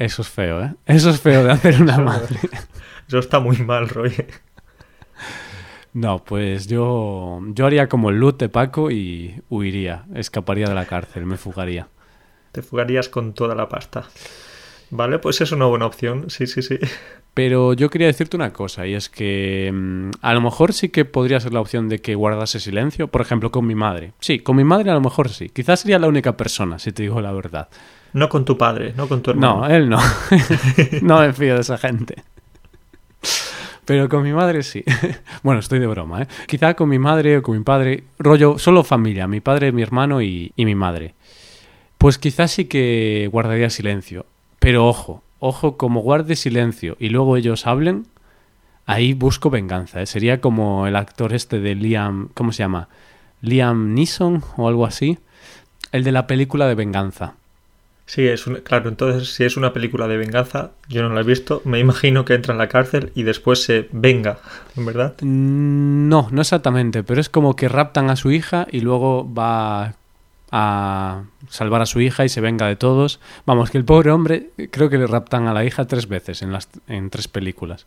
Eso 0.00 0.22
es 0.22 0.30
feo, 0.30 0.62
¿eh? 0.62 0.74
Eso 0.86 1.10
es 1.10 1.20
feo 1.20 1.44
de 1.44 1.52
hacer 1.52 1.82
una 1.82 1.98
madre. 1.98 2.38
Eso 3.06 3.18
está 3.18 3.38
muy 3.38 3.58
mal, 3.58 3.86
Roy. 3.86 4.14
No, 5.92 6.24
pues 6.24 6.68
yo, 6.68 7.40
yo 7.48 7.66
haría 7.66 7.86
como 7.86 8.08
el 8.08 8.16
loot 8.16 8.38
de 8.38 8.48
Paco 8.48 8.90
y 8.90 9.42
huiría, 9.50 10.06
escaparía 10.14 10.68
de 10.68 10.74
la 10.74 10.86
cárcel, 10.86 11.26
me 11.26 11.36
fugaría. 11.36 11.88
Te 12.50 12.62
fugarías 12.62 13.10
con 13.10 13.34
toda 13.34 13.54
la 13.54 13.68
pasta. 13.68 14.04
Vale, 14.88 15.18
pues 15.18 15.42
es 15.42 15.52
una 15.52 15.66
buena 15.66 15.84
opción, 15.84 16.30
sí, 16.30 16.46
sí, 16.46 16.62
sí. 16.62 16.78
Pero 17.34 17.74
yo 17.74 17.90
quería 17.90 18.06
decirte 18.06 18.36
una 18.36 18.54
cosa, 18.54 18.86
y 18.86 18.94
es 18.94 19.10
que 19.10 19.70
mm, 19.70 20.10
a 20.22 20.32
lo 20.32 20.40
mejor 20.40 20.72
sí 20.72 20.88
que 20.88 21.04
podría 21.04 21.40
ser 21.40 21.52
la 21.52 21.60
opción 21.60 21.90
de 21.90 22.00
que 22.00 22.14
guardase 22.14 22.58
silencio, 22.58 23.08
por 23.08 23.20
ejemplo, 23.20 23.50
con 23.50 23.66
mi 23.66 23.74
madre. 23.74 24.14
Sí, 24.20 24.38
con 24.38 24.56
mi 24.56 24.64
madre 24.64 24.90
a 24.90 24.94
lo 24.94 25.02
mejor 25.02 25.28
sí. 25.28 25.50
Quizás 25.50 25.80
sería 25.80 25.98
la 25.98 26.08
única 26.08 26.38
persona, 26.38 26.78
si 26.78 26.90
te 26.90 27.02
digo 27.02 27.20
la 27.20 27.32
verdad. 27.32 27.68
No 28.12 28.28
con 28.28 28.44
tu 28.44 28.58
padre, 28.58 28.92
no 28.96 29.08
con 29.08 29.22
tu 29.22 29.30
hermano. 29.30 29.60
No, 29.60 29.66
él 29.66 29.88
no. 29.88 29.98
no 31.02 31.20
me 31.20 31.32
fío 31.32 31.54
de 31.54 31.60
esa 31.60 31.78
gente. 31.78 32.22
Pero 33.84 34.08
con 34.08 34.22
mi 34.22 34.32
madre 34.32 34.62
sí. 34.62 34.84
bueno, 35.42 35.60
estoy 35.60 35.78
de 35.78 35.86
broma, 35.86 36.22
¿eh? 36.22 36.28
Quizá 36.46 36.74
con 36.74 36.88
mi 36.88 36.98
madre 36.98 37.38
o 37.38 37.42
con 37.42 37.56
mi 37.56 37.64
padre, 37.64 38.04
rollo, 38.18 38.58
solo 38.58 38.84
familia, 38.84 39.26
mi 39.26 39.40
padre, 39.40 39.72
mi 39.72 39.82
hermano 39.82 40.22
y, 40.22 40.52
y 40.56 40.64
mi 40.64 40.74
madre. 40.74 41.14
Pues 41.98 42.18
quizás 42.18 42.52
sí 42.52 42.66
que 42.66 43.28
guardaría 43.32 43.68
silencio. 43.68 44.26
Pero 44.58 44.86
ojo, 44.86 45.22
ojo, 45.38 45.76
como 45.76 46.00
guarde 46.02 46.36
silencio 46.36 46.96
y 47.00 47.08
luego 47.08 47.36
ellos 47.36 47.66
hablen, 47.66 48.06
ahí 48.86 49.14
busco 49.14 49.50
venganza. 49.50 50.02
¿eh? 50.02 50.06
Sería 50.06 50.40
como 50.40 50.86
el 50.86 50.96
actor 50.96 51.32
este 51.32 51.60
de 51.60 51.74
Liam, 51.74 52.28
¿cómo 52.34 52.52
se 52.52 52.62
llama? 52.62 52.88
Liam 53.40 53.94
Neeson 53.94 54.42
o 54.56 54.68
algo 54.68 54.86
así. 54.86 55.18
El 55.92 56.04
de 56.04 56.12
la 56.12 56.26
película 56.26 56.68
de 56.68 56.74
venganza. 56.74 57.34
Sí, 58.12 58.26
es 58.26 58.48
un- 58.48 58.56
claro, 58.56 58.88
entonces 58.88 59.32
si 59.32 59.44
es 59.44 59.56
una 59.56 59.72
película 59.72 60.08
de 60.08 60.16
venganza, 60.16 60.72
yo 60.88 61.00
no 61.02 61.14
la 61.14 61.20
he 61.20 61.22
visto, 61.24 61.62
me 61.64 61.78
imagino 61.78 62.24
que 62.24 62.34
entra 62.34 62.50
en 62.52 62.58
la 62.58 62.66
cárcel 62.68 63.12
y 63.14 63.22
después 63.22 63.62
se 63.62 63.88
venga, 63.92 64.38
¿verdad? 64.74 65.14
Mm, 65.20 66.08
No, 66.08 66.26
no 66.32 66.40
exactamente, 66.40 67.04
pero 67.04 67.20
es 67.20 67.28
como 67.28 67.54
que 67.54 67.68
raptan 67.68 68.10
a 68.10 68.16
su 68.16 68.32
hija 68.32 68.66
y 68.68 68.80
luego 68.80 69.32
va 69.32 69.94
a 70.50 71.22
salvar 71.48 71.82
a 71.82 71.86
su 71.86 72.00
hija 72.00 72.24
y 72.24 72.28
se 72.28 72.40
venga 72.40 72.66
de 72.66 72.74
todos. 72.74 73.20
Vamos, 73.46 73.70
que 73.70 73.78
el 73.78 73.84
pobre 73.84 74.10
hombre 74.10 74.50
creo 74.72 74.90
que 74.90 74.98
le 74.98 75.06
raptan 75.06 75.46
a 75.46 75.52
la 75.54 75.64
hija 75.64 75.86
tres 75.86 76.08
veces 76.08 76.42
en 76.42 76.50
las 76.50 76.68
en 76.88 77.10
tres 77.10 77.28
películas. 77.28 77.86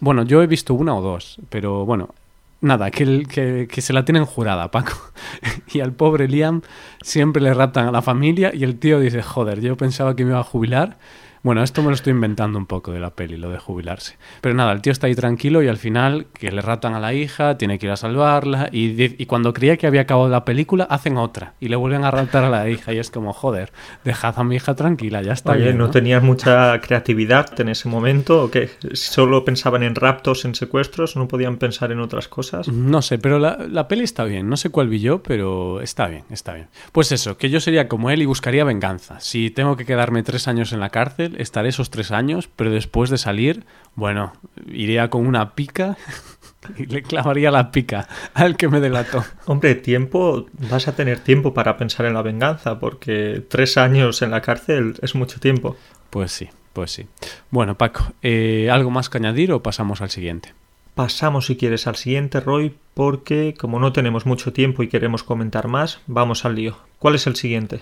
Bueno, 0.00 0.22
yo 0.22 0.42
he 0.42 0.46
visto 0.46 0.72
una 0.72 0.94
o 0.96 1.02
dos, 1.02 1.36
pero 1.50 1.84
bueno, 1.84 2.14
nada, 2.62 2.90
que, 2.90 3.24
que, 3.24 3.68
que 3.70 3.82
se 3.82 3.92
la 3.92 4.04
tienen 4.04 4.24
jurada, 4.24 4.70
Paco. 4.70 4.92
y 5.72 5.80
al 5.80 5.92
pobre 5.92 6.28
Liam 6.28 6.62
siempre 7.02 7.42
le 7.42 7.52
raptan 7.52 7.88
a 7.88 7.92
la 7.92 8.02
familia 8.02 8.52
y 8.54 8.64
el 8.64 8.78
tío 8.78 8.98
dice, 9.00 9.22
joder, 9.22 9.60
yo 9.60 9.76
pensaba 9.76 10.16
que 10.16 10.24
me 10.24 10.30
iba 10.30 10.40
a 10.40 10.44
jubilar. 10.44 10.98
Bueno, 11.42 11.64
esto 11.64 11.82
me 11.82 11.88
lo 11.88 11.94
estoy 11.94 12.12
inventando 12.12 12.56
un 12.56 12.66
poco 12.66 12.92
de 12.92 13.00
la 13.00 13.10
peli, 13.10 13.36
lo 13.36 13.50
de 13.50 13.58
jubilarse. 13.58 14.16
Pero 14.40 14.54
nada, 14.54 14.72
el 14.72 14.80
tío 14.80 14.92
está 14.92 15.08
ahí 15.08 15.14
tranquilo 15.16 15.60
y 15.60 15.66
al 15.66 15.76
final 15.76 16.26
que 16.32 16.52
le 16.52 16.62
raptan 16.62 16.94
a 16.94 17.00
la 17.00 17.14
hija, 17.14 17.58
tiene 17.58 17.80
que 17.80 17.86
ir 17.86 17.92
a 17.92 17.96
salvarla 17.96 18.68
y, 18.70 19.26
cuando 19.26 19.52
creía 19.52 19.76
que 19.76 19.88
había 19.88 20.02
acabado 20.02 20.28
la 20.28 20.44
película, 20.44 20.84
hacen 20.84 21.16
otra 21.16 21.54
y 21.58 21.68
le 21.68 21.74
vuelven 21.74 22.04
a 22.04 22.12
raptar 22.12 22.44
a 22.44 22.50
la 22.50 22.68
hija 22.68 22.92
y 22.92 22.98
es 22.98 23.10
como, 23.10 23.32
joder, 23.32 23.72
dejad 24.04 24.34
a 24.38 24.44
mi 24.44 24.56
hija 24.56 24.74
tranquila, 24.76 25.20
ya 25.22 25.32
está 25.32 25.52
Oye, 25.52 25.64
bien, 25.64 25.78
¿no 25.78 25.86
¿no? 25.86 25.90
tenías 25.90 26.22
mucha 26.22 26.80
creatividad 26.80 27.60
en 27.60 27.70
ese 27.70 27.88
momento 27.88 28.44
o 28.44 28.50
qué? 28.50 28.70
¿Solo 28.92 29.44
pensaban 29.44 29.82
en 29.82 29.96
raptos, 29.96 30.44
en 30.44 30.54
secuestros? 30.54 31.16
¿No 31.16 31.26
podían 31.26 31.56
pensar 31.56 31.90
en 31.90 31.98
otras 32.00 32.28
cosas? 32.28 32.68
No 32.68 33.02
sé, 33.02 33.18
pero 33.18 33.40
la, 33.40 33.58
la 33.68 33.88
peli 33.88 34.04
está 34.04 34.22
bien. 34.24 34.48
No 34.48 34.56
sé 34.56 34.70
cuál 34.70 34.88
vi 34.88 35.00
yo, 35.00 35.22
pero 35.24 35.80
está 35.80 36.06
bien, 36.06 36.24
está 36.30 36.54
bien. 36.54 36.68
Pues 36.92 37.10
eso, 37.10 37.36
que 37.36 37.50
yo 37.50 37.58
sería 37.58 37.88
como 37.88 38.10
él 38.10 38.22
y 38.22 38.26
buscaría 38.26 38.62
venganza. 38.62 39.18
Si 39.18 39.50
tengo 39.50 39.76
que 39.76 39.84
quedarme 39.84 40.22
tres 40.22 40.46
años 40.46 40.72
en 40.72 40.80
la 40.80 40.90
cárcel, 40.90 41.31
estaré 41.38 41.68
esos 41.68 41.90
tres 41.90 42.10
años, 42.10 42.48
pero 42.54 42.70
después 42.70 43.10
de 43.10 43.18
salir, 43.18 43.64
bueno, 43.94 44.32
iría 44.66 45.10
con 45.10 45.26
una 45.26 45.54
pica 45.54 45.96
y 46.78 46.86
le 46.86 47.02
clavaría 47.02 47.50
la 47.50 47.70
pica 47.70 48.08
al 48.34 48.56
que 48.56 48.68
me 48.68 48.80
delató. 48.80 49.24
Hombre, 49.46 49.74
tiempo, 49.74 50.46
vas 50.70 50.88
a 50.88 50.94
tener 50.94 51.20
tiempo 51.20 51.54
para 51.54 51.76
pensar 51.76 52.06
en 52.06 52.14
la 52.14 52.22
venganza, 52.22 52.78
porque 52.78 53.44
tres 53.48 53.76
años 53.76 54.22
en 54.22 54.30
la 54.30 54.40
cárcel 54.40 54.94
es 55.02 55.14
mucho 55.14 55.40
tiempo. 55.40 55.76
Pues 56.10 56.32
sí, 56.32 56.48
pues 56.72 56.90
sí. 56.90 57.06
Bueno, 57.50 57.76
Paco, 57.76 58.12
eh, 58.22 58.68
¿algo 58.70 58.90
más 58.90 59.08
que 59.08 59.18
añadir 59.18 59.52
o 59.52 59.62
pasamos 59.62 60.00
al 60.00 60.10
siguiente? 60.10 60.54
Pasamos, 60.94 61.46
si 61.46 61.56
quieres, 61.56 61.86
al 61.86 61.96
siguiente, 61.96 62.40
Roy, 62.40 62.74
porque 62.92 63.54
como 63.58 63.78
no 63.78 63.92
tenemos 63.92 64.26
mucho 64.26 64.52
tiempo 64.52 64.82
y 64.82 64.88
queremos 64.88 65.22
comentar 65.22 65.66
más, 65.66 66.00
vamos 66.06 66.44
al 66.44 66.54
lío. 66.54 66.76
¿Cuál 66.98 67.14
es 67.14 67.26
el 67.26 67.34
siguiente? 67.34 67.80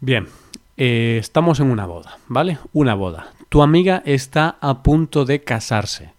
Bien, 0.00 0.26
eh, 0.76 1.18
estamos 1.20 1.60
en 1.60 1.70
una 1.70 1.86
boda, 1.86 2.18
¿vale? 2.28 2.58
Una 2.72 2.94
boda. 2.94 3.32
Tu 3.48 3.62
amiga 3.62 4.02
está 4.04 4.56
a 4.60 4.82
punto 4.82 5.24
de 5.24 5.42
casarse. 5.42 6.10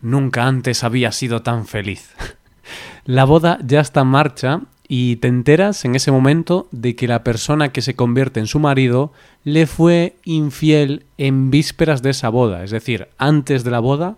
Nunca 0.00 0.46
antes 0.46 0.84
había 0.84 1.12
sido 1.12 1.42
tan 1.42 1.66
feliz. 1.66 2.14
La 3.04 3.24
boda 3.24 3.58
ya 3.64 3.80
está 3.80 4.02
en 4.02 4.08
marcha 4.08 4.60
y 4.88 5.16
te 5.16 5.28
enteras 5.28 5.84
en 5.84 5.94
ese 5.94 6.10
momento 6.10 6.66
de 6.70 6.96
que 6.96 7.08
la 7.08 7.22
persona 7.22 7.70
que 7.70 7.82
se 7.82 7.94
convierte 7.94 8.40
en 8.40 8.46
su 8.46 8.58
marido 8.58 9.12
le 9.44 9.66
fue 9.66 10.16
infiel 10.24 11.04
en 11.18 11.50
vísperas 11.50 12.02
de 12.02 12.10
esa 12.10 12.30
boda, 12.30 12.64
es 12.64 12.70
decir, 12.70 13.08
antes 13.18 13.64
de 13.64 13.70
la 13.70 13.80
boda, 13.80 14.16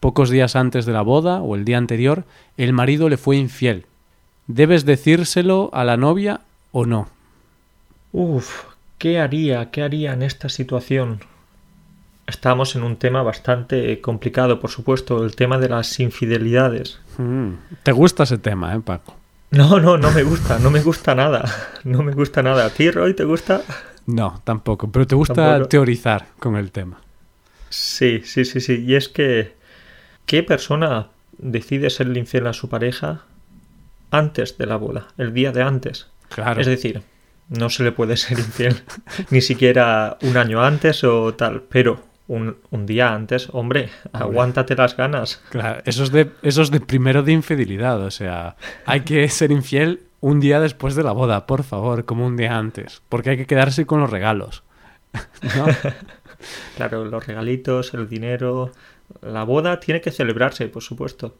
pocos 0.00 0.30
días 0.30 0.56
antes 0.56 0.86
de 0.86 0.92
la 0.92 1.02
boda 1.02 1.40
o 1.40 1.54
el 1.54 1.64
día 1.64 1.78
anterior, 1.78 2.24
el 2.56 2.72
marido 2.72 3.08
le 3.08 3.16
fue 3.16 3.36
infiel. 3.36 3.86
¿Debes 4.48 4.84
decírselo 4.84 5.70
a 5.72 5.84
la 5.84 5.96
novia 5.96 6.40
o 6.72 6.84
no? 6.84 7.08
Uf, 8.12 8.64
¿qué 8.98 9.20
haría? 9.20 9.70
¿Qué 9.70 9.82
haría 9.82 10.12
en 10.12 10.22
esta 10.22 10.48
situación? 10.48 11.20
Estamos 12.26 12.76
en 12.76 12.82
un 12.82 12.96
tema 12.96 13.22
bastante 13.22 14.00
complicado, 14.00 14.60
por 14.60 14.70
supuesto, 14.70 15.24
el 15.24 15.34
tema 15.34 15.58
de 15.58 15.68
las 15.70 15.98
infidelidades. 15.98 17.00
Mm, 17.16 17.52
¿Te 17.82 17.92
gusta 17.92 18.24
ese 18.24 18.36
tema, 18.38 18.74
eh, 18.74 18.80
Paco? 18.80 19.16
No, 19.50 19.80
no, 19.80 19.96
no 19.96 20.10
me 20.10 20.22
gusta, 20.24 20.58
no 20.58 20.70
me 20.70 20.82
gusta 20.82 21.14
nada. 21.14 21.44
No 21.84 22.02
me 22.02 22.12
gusta 22.12 22.42
nada. 22.42 22.66
¿A 22.66 22.70
ti, 22.70 22.90
Roy, 22.90 23.14
te 23.14 23.24
gusta? 23.24 23.62
No, 24.04 24.42
tampoco, 24.44 24.90
pero 24.90 25.06
te 25.06 25.14
gusta 25.14 25.34
Tampoco. 25.34 25.68
teorizar 25.68 26.26
con 26.38 26.56
el 26.56 26.70
tema. 26.70 27.00
Sí, 27.70 28.20
sí, 28.24 28.44
sí, 28.44 28.60
sí. 28.60 28.84
Y 28.86 28.94
es 28.94 29.08
que, 29.08 29.54
¿qué 30.26 30.42
persona 30.42 31.08
decide 31.38 31.88
serle 31.88 32.18
infiel 32.18 32.46
a 32.46 32.52
su 32.52 32.68
pareja 32.68 33.22
antes 34.10 34.58
de 34.58 34.66
la 34.66 34.76
boda, 34.76 35.08
el 35.16 35.32
día 35.32 35.52
de 35.52 35.62
antes? 35.62 36.08
Claro. 36.28 36.60
Es 36.60 36.66
decir, 36.66 37.00
no 37.48 37.70
se 37.70 37.82
le 37.84 37.92
puede 37.92 38.16
ser 38.18 38.38
infiel 38.38 38.82
ni 39.30 39.40
siquiera 39.40 40.18
un 40.22 40.36
año 40.36 40.62
antes 40.62 41.04
o 41.04 41.34
tal, 41.34 41.62
pero 41.62 42.00
un, 42.26 42.56
un 42.70 42.86
día 42.86 43.14
antes, 43.14 43.48
hombre, 43.52 43.88
aguántate 44.12 44.76
las 44.76 44.96
ganas. 44.96 45.42
Claro, 45.50 45.80
eso 45.84 46.02
es, 46.02 46.12
de, 46.12 46.30
eso 46.42 46.62
es 46.62 46.70
de 46.70 46.80
primero 46.80 47.22
de 47.22 47.32
infidelidad, 47.32 48.00
o 48.02 48.10
sea, 48.10 48.56
hay 48.84 49.00
que 49.00 49.28
ser 49.28 49.50
infiel 49.50 50.02
un 50.20 50.40
día 50.40 50.60
después 50.60 50.94
de 50.94 51.04
la 51.04 51.12
boda, 51.12 51.46
por 51.46 51.62
favor, 51.62 52.04
como 52.04 52.26
un 52.26 52.36
día 52.36 52.56
antes, 52.58 53.02
porque 53.08 53.30
hay 53.30 53.36
que 53.36 53.46
quedarse 53.46 53.86
con 53.86 54.00
los 54.00 54.10
regalos. 54.10 54.62
¿no? 55.56 55.66
Claro, 56.76 57.04
los 57.04 57.26
regalitos, 57.26 57.94
el 57.94 58.08
dinero, 58.08 58.72
la 59.22 59.44
boda 59.44 59.80
tiene 59.80 60.00
que 60.00 60.10
celebrarse, 60.10 60.68
por 60.68 60.82
supuesto. 60.82 61.36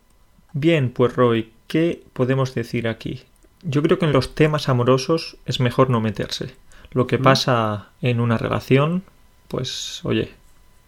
Bien, 0.53 0.91
pues 0.91 1.15
Roy, 1.15 1.53
¿qué 1.67 2.03
podemos 2.12 2.55
decir 2.55 2.88
aquí? 2.88 3.25
Yo 3.62 3.83
creo 3.83 3.99
que 3.99 4.07
en 4.07 4.12
los 4.12 4.35
temas 4.35 4.69
amorosos 4.69 5.37
es 5.47 5.61
mejor 5.61 5.91
no 5.91 6.00
meterse. 6.00 6.55
Lo 6.93 7.07
que 7.07 7.19
Mm. 7.19 7.23
pasa 7.23 7.88
en 8.03 8.21
una 8.21 8.38
relación, 8.38 9.03
pues 9.49 10.00
oye, 10.05 10.33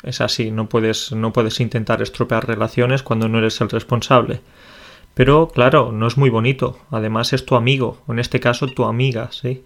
es 0.03 0.21
así, 0.21 0.51
no 0.51 0.69
puedes, 0.69 1.13
no 1.13 1.33
puedes 1.33 1.61
intentar 1.61 2.01
estropear 2.01 2.47
relaciones 2.47 3.03
cuando 3.03 3.29
no 3.29 3.39
eres 3.39 3.61
el 3.61 3.69
responsable. 3.71 4.41
Pero 5.15 5.49
claro, 5.49 5.91
no 5.93 6.07
es 6.07 6.17
muy 6.17 6.31
bonito. 6.31 6.79
Además 6.91 7.33
es 7.33 7.45
tu 7.45 7.57
amigo, 7.57 8.01
o 8.07 8.13
en 8.13 8.19
este 8.21 8.41
caso 8.41 8.69
tu 8.69 8.85
amiga, 8.85 9.31
¿sí? 9.33 9.65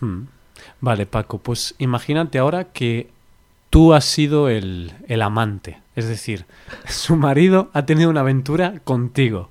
Hmm. 0.00 0.24
Vale, 0.80 1.06
Paco, 1.06 1.38
pues 1.38 1.74
imagínate 1.78 2.38
ahora 2.38 2.64
que 2.72 3.08
tú 3.70 3.94
has 3.94 4.04
sido 4.04 4.48
el, 4.48 4.92
el 5.08 5.22
amante, 5.22 5.80
es 5.96 6.06
decir, 6.06 6.44
su 6.88 7.16
marido 7.16 7.70
ha 7.72 7.86
tenido 7.86 8.10
una 8.10 8.20
aventura 8.20 8.74
contigo. 8.84 9.48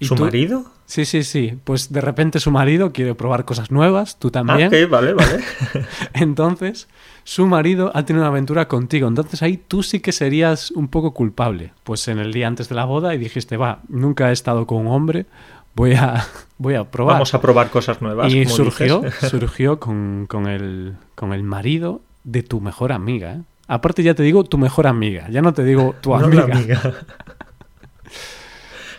¿Su 0.00 0.14
tú- 0.14 0.24
marido? 0.24 0.70
Sí, 0.86 1.04
sí, 1.04 1.24
sí. 1.24 1.58
Pues 1.64 1.92
de 1.92 2.00
repente 2.00 2.38
su 2.40 2.50
marido 2.50 2.92
quiere 2.92 3.14
probar 3.14 3.44
cosas 3.44 3.70
nuevas, 3.70 4.18
tú 4.18 4.30
también. 4.30 4.72
Ah, 4.72 4.76
ok, 4.84 4.90
vale, 4.90 5.12
vale. 5.14 5.40
Entonces, 6.14 6.88
su 7.24 7.46
marido 7.48 7.90
ha 7.94 8.04
tenido 8.04 8.22
una 8.22 8.30
aventura 8.30 8.68
contigo. 8.68 9.08
Entonces 9.08 9.42
ahí 9.42 9.56
tú 9.56 9.82
sí 9.82 9.98
que 10.00 10.12
serías 10.12 10.70
un 10.70 10.86
poco 10.88 11.12
culpable. 11.12 11.72
Pues 11.82 12.06
en 12.06 12.18
el 12.20 12.32
día 12.32 12.46
antes 12.46 12.68
de 12.68 12.76
la 12.76 12.84
boda 12.84 13.14
y 13.14 13.18
dijiste, 13.18 13.56
va, 13.56 13.80
nunca 13.88 14.30
he 14.30 14.32
estado 14.32 14.66
con 14.68 14.78
un 14.78 14.86
hombre, 14.86 15.26
voy 15.74 15.94
a, 15.94 16.24
voy 16.58 16.74
a 16.76 16.84
probar. 16.84 17.14
Vamos 17.14 17.34
a 17.34 17.40
probar 17.40 17.70
cosas 17.70 18.00
nuevas. 18.00 18.32
y 18.32 18.44
como 18.44 18.56
surgió, 18.56 19.00
dices. 19.00 19.28
surgió 19.30 19.80
con, 19.80 20.26
con 20.28 20.46
el, 20.46 20.94
con 21.16 21.32
el 21.32 21.42
marido 21.42 22.00
de 22.22 22.44
tu 22.44 22.60
mejor 22.60 22.92
amiga. 22.92 23.32
¿eh? 23.32 23.40
Aparte 23.66 24.04
ya 24.04 24.14
te 24.14 24.22
digo 24.22 24.44
tu 24.44 24.56
mejor 24.56 24.86
amiga, 24.86 25.28
ya 25.30 25.42
no 25.42 25.52
te 25.52 25.64
digo 25.64 25.96
tu 26.00 26.10
No 26.10 26.16
amiga. 26.26 26.46
la 26.46 26.54
amiga. 26.54 26.94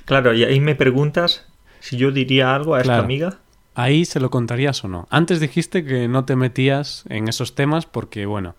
claro, 0.05 0.33
y 0.33 0.43
ahí 0.43 0.59
me 0.59 0.75
preguntas 0.75 1.45
si 1.79 1.97
yo 1.97 2.11
diría 2.11 2.55
algo 2.55 2.75
a 2.75 2.81
esta 2.81 2.99
amiga. 2.99 3.39
Ahí 3.75 4.05
se 4.05 4.19
lo 4.19 4.29
contarías 4.29 4.83
o 4.83 4.87
no. 4.87 5.07
Antes 5.11 5.39
dijiste 5.39 5.85
que 5.85 6.07
no 6.07 6.25
te 6.25 6.35
metías 6.35 7.03
en 7.09 7.27
esos 7.27 7.53
temas 7.53 7.85
porque, 7.85 8.25
bueno, 8.25 8.55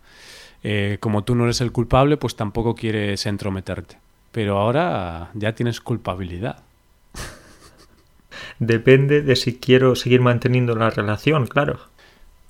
eh, 0.62 0.98
como 1.00 1.24
tú 1.24 1.34
no 1.34 1.44
eres 1.44 1.60
el 1.60 1.72
culpable, 1.72 2.16
pues 2.16 2.36
tampoco 2.36 2.74
quieres 2.74 3.26
entrometerte. 3.26 3.98
Pero 4.30 4.58
ahora 4.58 5.30
ya 5.34 5.54
tienes 5.54 5.80
culpabilidad. 5.80 6.62
Depende 8.58 9.22
de 9.22 9.36
si 9.36 9.58
quiero 9.58 9.96
seguir 9.96 10.20
manteniendo 10.20 10.76
la 10.76 10.90
relación, 10.90 11.46
claro. 11.46 11.80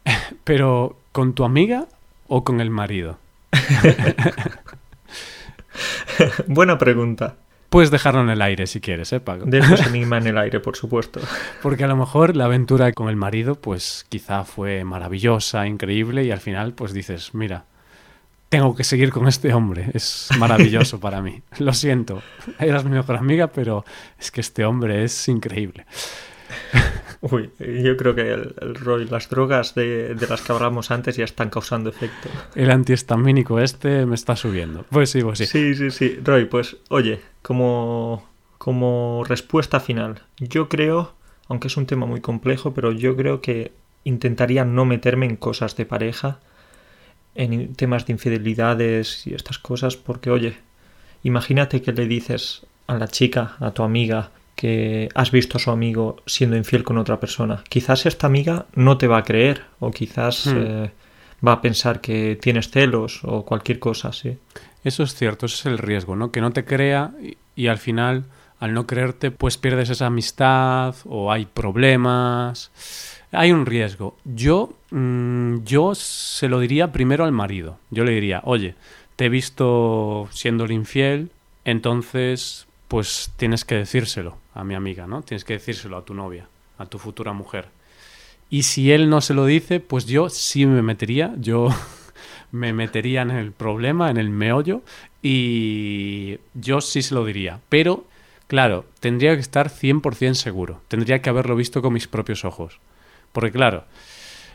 Pero, 0.45 0.99
¿con 1.13 1.35
tu 1.35 1.45
amiga 1.45 1.87
o 2.27 2.45
con 2.45 2.61
el 2.61 2.71
marido? 2.71 3.19
Buena 6.47 6.79
pregunta. 6.79 7.37
Puedes 7.71 7.91
dejarlo 7.91 8.23
en 8.23 8.31
el 8.31 8.41
aire 8.41 8.67
si 8.67 8.81
quieres, 8.81 9.13
¿eh, 9.13 9.21
Paco? 9.21 9.45
Dejo 9.47 9.75
ese 9.75 9.85
enigma 9.89 10.19
en 10.19 10.27
el 10.27 10.39
aire, 10.39 10.61
por 10.61 10.77
supuesto. 10.77 11.21
Porque 11.63 11.85
a 11.85 11.89
lo 11.89 11.97
mejor 11.97 12.35
la 12.35 12.47
aventura 12.47 12.93
con 12.93 13.09
el 13.09 13.17
marido, 13.17 13.57
pues 13.57 14.07
quizá 14.09 14.45
fue 14.45 14.85
maravillosa, 14.85 15.67
increíble, 15.67 16.25
y 16.25 16.31
al 16.31 16.41
final, 16.41 16.73
pues 16.73 16.95
dices, 16.95 17.35
mira, 17.35 17.65
tengo 18.49 18.75
que 18.75 18.85
seguir 18.85 19.11
con 19.11 19.29
este 19.29 19.53
hombre, 19.53 19.91
es 19.93 20.29
maravilloso 20.39 20.99
para 20.99 21.21
mí. 21.21 21.43
Lo 21.59 21.75
siento, 21.75 22.23
eras 22.59 22.85
mi 22.85 22.91
mejor 22.93 23.17
amiga, 23.17 23.49
pero 23.49 23.85
es 24.19 24.31
que 24.31 24.41
este 24.41 24.65
hombre 24.65 25.05
es 25.05 25.29
increíble. 25.29 25.85
Uy, 27.33 27.51
yo 27.59 27.97
creo 27.97 28.15
que 28.15 28.33
el, 28.33 28.55
el 28.61 28.75
Roy, 28.75 29.07
las 29.07 29.29
drogas 29.29 29.75
de, 29.75 30.15
de 30.15 30.27
las 30.29 30.43
que 30.43 30.53
hablamos 30.53 30.91
antes 30.91 31.17
ya 31.17 31.25
están 31.25 31.51
causando 31.51 31.91
efecto. 31.91 32.29
El 32.55 32.71
antihistamínico 32.71 33.59
este 33.59 34.07
me 34.07 34.15
está 34.15 34.37
subiendo. 34.37 34.85
Pues 34.91 35.11
sí, 35.11 35.23
pues 35.23 35.39
sí. 35.39 35.47
Sí, 35.47 35.75
sí, 35.75 35.91
sí. 35.91 36.19
Roy, 36.23 36.45
pues 36.45 36.77
oye, 36.91 37.21
como, 37.43 38.29
como 38.59 39.25
respuesta 39.27 39.81
final, 39.81 40.23
yo 40.39 40.69
creo, 40.69 41.15
aunque 41.49 41.69
es 41.69 41.77
un 41.77 41.87
tema 41.87 42.07
muy 42.07 42.21
complejo, 42.21 42.73
pero 42.73 42.93
yo 42.93 43.17
creo 43.17 43.41
que 43.41 43.73
intentaría 44.05 44.65
no 44.65 44.85
meterme 44.85 45.27
en 45.27 45.37
cosas 45.37 45.77
de 45.77 45.87
pareja, 45.87 46.39
en 47.35 47.75
temas 47.75 48.07
de 48.07 48.13
infidelidades 48.13 49.27
y 49.27 49.35
estas 49.35 49.59
cosas, 49.59 49.97
porque 49.97 50.31
oye, 50.31 50.57
imagínate 51.23 51.83
que 51.83 51.93
le 51.93 52.07
dices 52.07 52.67
a 52.87 52.95
la 52.95 53.09
chica, 53.09 53.57
a 53.61 53.73
tu 53.73 53.83
amiga, 53.83 54.31
que 54.59 55.09
has 55.15 55.31
visto 55.31 55.57
a 55.57 55.61
su 55.61 55.71
amigo 55.71 56.17
siendo 56.27 56.57
infiel 56.57 56.83
con 56.83 56.99
otra 56.99 57.21
persona. 57.21 57.63
Quizás 57.69 58.07
esta 58.07 58.27
amiga 58.27 58.67
no 58.75 58.99
te 58.99 59.07
va 59.07 59.19
a 59.19 59.23
creer 59.23 59.63
o 59.79 59.93
quizás 59.93 60.47
Hmm. 60.47 60.57
eh, 60.57 60.91
va 61.47 61.53
a 61.53 61.61
pensar 61.61 62.01
que 62.01 62.37
tienes 62.43 62.69
celos 62.71 63.21
o 63.23 63.45
cualquier 63.45 63.79
cosa 63.79 64.09
así. 64.09 64.37
Eso 64.83 65.05
es 65.05 65.15
cierto, 65.15 65.47
ese 65.47 65.55
es 65.55 65.67
el 65.67 65.79
riesgo, 65.79 66.17
¿no? 66.17 66.33
Que 66.33 66.41
no 66.41 66.51
te 66.51 66.65
crea 66.65 67.13
y, 67.23 67.37
y 67.55 67.69
al 67.69 67.79
final, 67.79 68.25
al 68.59 68.75
no 68.75 68.85
creerte, 68.89 69.31
pues 69.31 69.59
pierdes 69.59 69.91
esa 69.91 70.07
amistad 70.07 70.97
o 71.05 71.31
hay 71.31 71.47
problemas. 71.47 72.73
Hay 73.31 73.53
un 73.53 73.65
riesgo. 73.65 74.17
Yo, 74.25 74.73
mm, 74.91 75.59
yo 75.65 75.95
se 75.95 76.49
lo 76.49 76.59
diría 76.59 76.91
primero 76.91 77.25
al 77.25 77.33
marido. 77.33 77.79
Yo 77.91 78.03
le 78.05 78.11
diría, 78.13 78.41
oye, 78.45 78.75
te 79.15 79.27
he 79.27 79.29
visto 79.29 80.29
siendo 80.33 80.65
el 80.65 80.73
infiel, 80.73 81.31
entonces, 81.65 82.67
pues 82.89 83.31
tienes 83.37 83.65
que 83.65 83.77
decírselo 83.77 84.39
a 84.55 84.65
mi 84.65 84.75
amiga, 84.75 85.07
¿no? 85.07 85.23
Tienes 85.23 85.45
que 85.45 85.55
decírselo 85.55 85.99
a 85.99 86.05
tu 86.05 86.15
novia, 86.15 86.49
a 86.79 86.87
tu 86.87 86.99
futura 86.99 87.33
mujer. 87.33 87.69
Y 88.51 88.63
si 88.63 88.93
él 88.93 89.11
no 89.11 89.21
se 89.21 89.35
lo 89.35 89.45
dice, 89.45 89.79
pues 89.79 90.07
yo 90.07 90.31
sí 90.31 90.65
me 90.65 90.81
metería, 90.81 91.35
yo 91.39 91.69
me 92.51 92.73
metería 92.73 93.23
en 93.23 93.31
el 93.31 93.53
problema, 93.53 94.11
en 94.11 94.17
el 94.17 94.31
meollo, 94.31 94.83
y 95.23 96.39
yo 96.55 96.81
sí 96.81 97.03
se 97.03 97.15
lo 97.15 97.27
diría. 97.27 97.61
Pero, 97.69 98.07
claro, 98.47 98.87
tendría 99.01 99.35
que 99.35 99.43
estar 99.43 99.69
100% 99.69 100.35
seguro, 100.35 100.81
tendría 100.89 101.21
que 101.21 101.29
haberlo 101.29 101.57
visto 101.57 101.83
con 101.83 101.93
mis 101.93 102.09
propios 102.09 102.47
ojos. 102.47 102.81
Porque, 103.33 103.53
claro, 103.53 103.85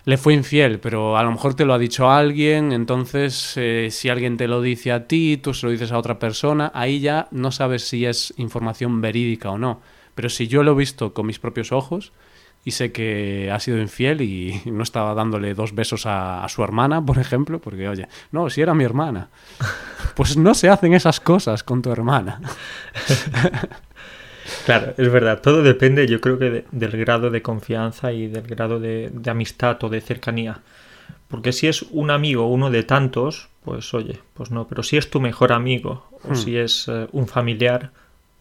le 0.06 0.18
fue 0.18 0.34
infiel, 0.34 0.80
pero 0.80 1.18
a 1.18 1.24
lo 1.24 1.32
mejor 1.32 1.54
te 1.54 1.66
lo 1.66 1.74
ha 1.74 1.78
dicho 1.78 2.10
alguien, 2.10 2.74
entonces 2.74 3.54
eh, 3.56 3.88
si 3.90 4.10
alguien 4.10 4.36
te 4.36 4.48
lo 4.48 4.62
dice 4.62 4.92
a 4.92 5.08
ti, 5.08 5.38
tú 5.38 5.54
se 5.54 5.66
lo 5.66 5.72
dices 5.72 5.92
a 5.92 5.98
otra 5.98 6.20
persona, 6.20 6.72
ahí 6.74 7.00
ya 7.00 7.28
no 7.32 7.52
sabes 7.52 7.88
si 7.88 8.06
es 8.06 8.34
información 8.38 9.00
verídica 9.00 9.50
o 9.50 9.58
no. 9.58 9.82
Pero 10.16 10.30
si 10.30 10.48
yo 10.48 10.64
lo 10.64 10.74
he 10.74 10.76
visto 10.76 11.14
con 11.14 11.26
mis 11.26 11.40
propios 11.40 11.72
ojos 11.72 12.12
y 12.66 12.72
sé 12.72 12.92
que 12.92 13.50
ha 13.52 13.60
sido 13.60 13.78
infiel 13.80 14.22
y 14.22 14.62
no 14.66 14.84
estaba 14.84 15.14
dándole 15.14 15.54
dos 15.54 15.74
besos 15.74 16.06
a, 16.06 16.44
a 16.44 16.50
su 16.50 16.64
hermana, 16.64 17.04
por 17.04 17.18
ejemplo, 17.18 17.60
porque 17.60 17.88
oye, 17.88 18.08
no, 18.32 18.50
si 18.50 18.62
era 18.62 18.74
mi 18.74 18.84
hermana, 18.84 19.30
pues 20.16 20.36
no 20.36 20.54
se 20.54 20.70
hacen 20.70 20.94
esas 20.94 21.22
cosas 21.22 21.64
con 21.64 21.82
tu 21.82 21.92
hermana. 21.92 22.42
Claro, 24.66 24.94
es 24.98 25.12
verdad. 25.12 25.42
Todo 25.42 25.62
depende, 25.64 26.08
yo 26.08 26.22
creo 26.22 26.38
que 26.40 26.50
de- 26.50 26.66
del 26.72 26.92
grado 26.98 27.30
de 27.30 27.42
confianza 27.42 28.12
y 28.14 28.28
del 28.28 28.48
grado 28.48 28.80
de, 28.80 29.10
de 29.14 29.30
amistad 29.32 29.84
o 29.84 29.90
de 29.90 30.02
cercanía. 30.02 30.62
Porque 31.28 31.52
si 31.52 31.68
es 31.68 31.82
un 31.92 32.12
amigo, 32.12 32.48
uno 32.48 32.70
de 32.70 32.84
tantos, 32.84 33.50
pues 33.66 33.94
oye, 33.94 34.20
pues 34.34 34.52
no. 34.52 34.68
Pero 34.68 34.84
si 34.84 34.98
es 34.98 35.10
tu 35.10 35.20
mejor 35.20 35.52
amigo 35.52 36.08
o 36.24 36.30
Hmm. 36.32 36.36
si 36.36 36.58
es 36.58 36.88
eh, 36.88 37.08
un 37.12 37.28
familiar, 37.28 37.92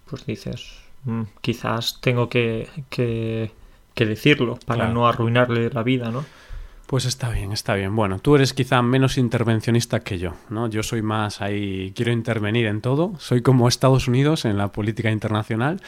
pues 0.09 0.25
dices, 0.27 0.75
"Mm, 1.05 1.23
quizás 1.41 2.01
tengo 2.01 2.29
que, 2.29 2.69
que, 2.91 3.51
que 3.95 4.07
decirlo 4.07 4.59
para 4.67 4.81
Claro. 4.85 4.95
no 4.95 5.09
arruinarle 5.09 5.71
la 5.71 5.83
vida, 5.83 6.11
¿no? 6.11 6.25
Pues 6.93 7.07
está 7.07 7.31
bien, 7.31 7.53
está 7.53 7.75
bien. 7.75 7.97
Bueno, 7.97 8.19
tú 8.19 8.37
eres 8.37 8.53
quizá 8.53 8.83
menos 8.83 9.17
intervencionista 9.17 10.01
que 10.01 10.19
yo, 10.19 10.35
¿no? 10.51 10.69
Yo 10.69 10.83
soy 10.83 11.01
más 11.01 11.41
ahí, 11.41 11.91
quiero 11.97 12.13
intervenir 12.13 12.67
en 12.67 12.83
todo. 12.83 13.15
Soy 13.19 13.41
como 13.41 13.67
Estados 13.67 14.09
Unidos 14.09 14.45
en 14.45 14.59
la 14.59 14.73
política 14.73 15.11
internacional. 15.11 15.81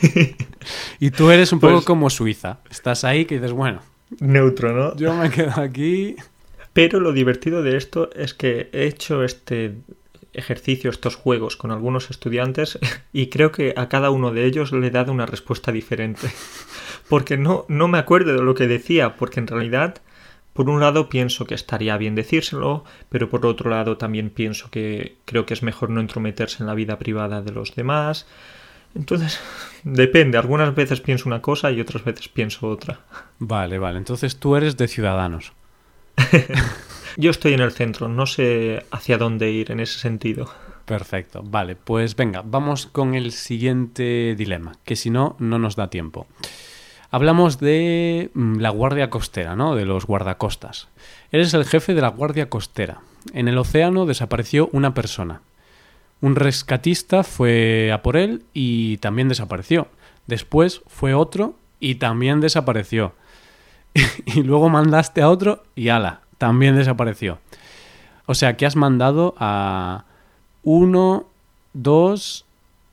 y 0.98 1.10
tú 1.10 1.30
eres 1.30 1.52
un 1.52 1.60
poco 1.60 1.74
Pues- 1.74 1.84
como 1.84 2.08
Suiza. 2.08 2.60
Estás 2.70 3.04
ahí 3.04 3.26
que 3.26 3.34
dices, 3.34 3.52
bueno, 3.52 3.82
Neutro, 4.20 4.72
¿no? 4.72 4.96
yo 4.96 5.12
me 5.12 5.28
quedo 5.28 5.60
aquí. 5.60 6.16
Pero 6.72 6.98
lo 6.98 7.12
divertido 7.12 7.62
de 7.62 7.76
esto 7.76 8.08
es 8.14 8.32
que 8.32 8.70
he 8.72 8.86
hecho 8.86 9.24
este 9.24 9.74
ejercicio, 10.32 10.90
estos 10.90 11.16
juegos 11.16 11.56
con 11.56 11.70
algunos 11.70 12.10
estudiantes 12.10 12.78
y 13.12 13.26
creo 13.28 13.52
que 13.52 13.74
a 13.76 13.90
cada 13.90 14.08
uno 14.08 14.32
de 14.32 14.46
ellos 14.46 14.72
le 14.72 14.86
he 14.86 14.90
dado 14.90 15.12
una 15.12 15.26
respuesta 15.26 15.70
diferente. 15.70 16.30
Porque 17.08 17.36
no, 17.36 17.64
no 17.68 17.88
me 17.88 17.98
acuerdo 17.98 18.32
de 18.32 18.42
lo 18.42 18.54
que 18.54 18.66
decía, 18.66 19.16
porque 19.16 19.40
en 19.40 19.46
realidad, 19.46 20.00
por 20.52 20.68
un 20.68 20.80
lado 20.80 21.08
pienso 21.08 21.46
que 21.46 21.54
estaría 21.54 21.96
bien 21.96 22.14
decírselo, 22.14 22.84
pero 23.08 23.30
por 23.30 23.46
otro 23.46 23.70
lado 23.70 23.96
también 23.96 24.30
pienso 24.30 24.70
que 24.70 25.16
creo 25.24 25.46
que 25.46 25.54
es 25.54 25.62
mejor 25.62 25.90
no 25.90 26.00
entrometerse 26.00 26.62
en 26.62 26.66
la 26.66 26.74
vida 26.74 26.98
privada 26.98 27.42
de 27.42 27.52
los 27.52 27.74
demás. 27.74 28.26
Entonces, 28.94 29.40
depende, 29.84 30.38
algunas 30.38 30.74
veces 30.74 31.00
pienso 31.00 31.28
una 31.28 31.42
cosa 31.42 31.70
y 31.70 31.80
otras 31.80 32.04
veces 32.04 32.28
pienso 32.28 32.68
otra. 32.68 33.00
Vale, 33.38 33.78
vale. 33.78 33.98
Entonces 33.98 34.36
tú 34.36 34.56
eres 34.56 34.76
de 34.76 34.88
Ciudadanos. 34.88 35.52
Yo 37.18 37.30
estoy 37.30 37.54
en 37.54 37.60
el 37.60 37.72
centro, 37.72 38.08
no 38.08 38.26
sé 38.26 38.84
hacia 38.90 39.16
dónde 39.16 39.50
ir 39.50 39.70
en 39.70 39.80
ese 39.80 39.98
sentido. 39.98 40.50
Perfecto. 40.84 41.42
Vale, 41.42 41.76
pues 41.76 42.14
venga, 42.14 42.42
vamos 42.44 42.86
con 42.86 43.14
el 43.14 43.32
siguiente 43.32 44.34
dilema, 44.36 44.78
que 44.84 44.96
si 44.96 45.10
no, 45.10 45.36
no 45.38 45.58
nos 45.58 45.76
da 45.76 45.90
tiempo. 45.90 46.26
Hablamos 47.10 47.60
de 47.60 48.30
mm, 48.34 48.56
la 48.56 48.70
Guardia 48.70 49.10
Costera, 49.10 49.56
¿no? 49.56 49.74
De 49.74 49.84
los 49.84 50.06
guardacostas. 50.06 50.88
Eres 51.30 51.54
el 51.54 51.64
jefe 51.64 51.94
de 51.94 52.00
la 52.00 52.08
Guardia 52.08 52.48
Costera. 52.48 53.00
En 53.32 53.48
el 53.48 53.58
océano 53.58 54.06
desapareció 54.06 54.68
una 54.72 54.94
persona. 54.94 55.42
Un 56.20 56.36
rescatista 56.36 57.22
fue 57.22 57.92
a 57.92 58.02
por 58.02 58.16
él 58.16 58.42
y 58.54 58.96
también 58.98 59.28
desapareció. 59.28 59.88
Después 60.26 60.82
fue 60.86 61.14
otro 61.14 61.54
y 61.78 61.96
también 61.96 62.40
desapareció. 62.40 63.14
y 64.26 64.42
luego 64.42 64.68
mandaste 64.68 65.22
a 65.22 65.28
otro 65.28 65.62
y 65.74 65.88
ala, 65.88 66.20
también 66.38 66.76
desapareció. 66.76 67.38
O 68.26 68.34
sea 68.34 68.56
que 68.56 68.66
has 68.66 68.76
mandado 68.76 69.34
a 69.38 70.04
uno, 70.62 71.26
dos, 71.72 72.44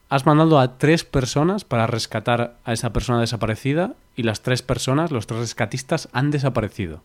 has 0.10 0.26
mandado 0.26 0.60
a 0.60 0.78
tres 0.78 1.04
personas 1.04 1.64
para 1.64 1.88
rescatar 1.88 2.56
a 2.66 2.74
esa 2.74 2.94
persona 2.94 3.20
desaparecida 3.20 3.96
y 4.16 4.24
las 4.24 4.42
tres 4.42 4.62
personas, 4.62 5.12
los 5.12 5.28
tres 5.28 5.40
rescatistas, 5.40 6.10
han 6.14 6.32
desaparecido. 6.32 7.02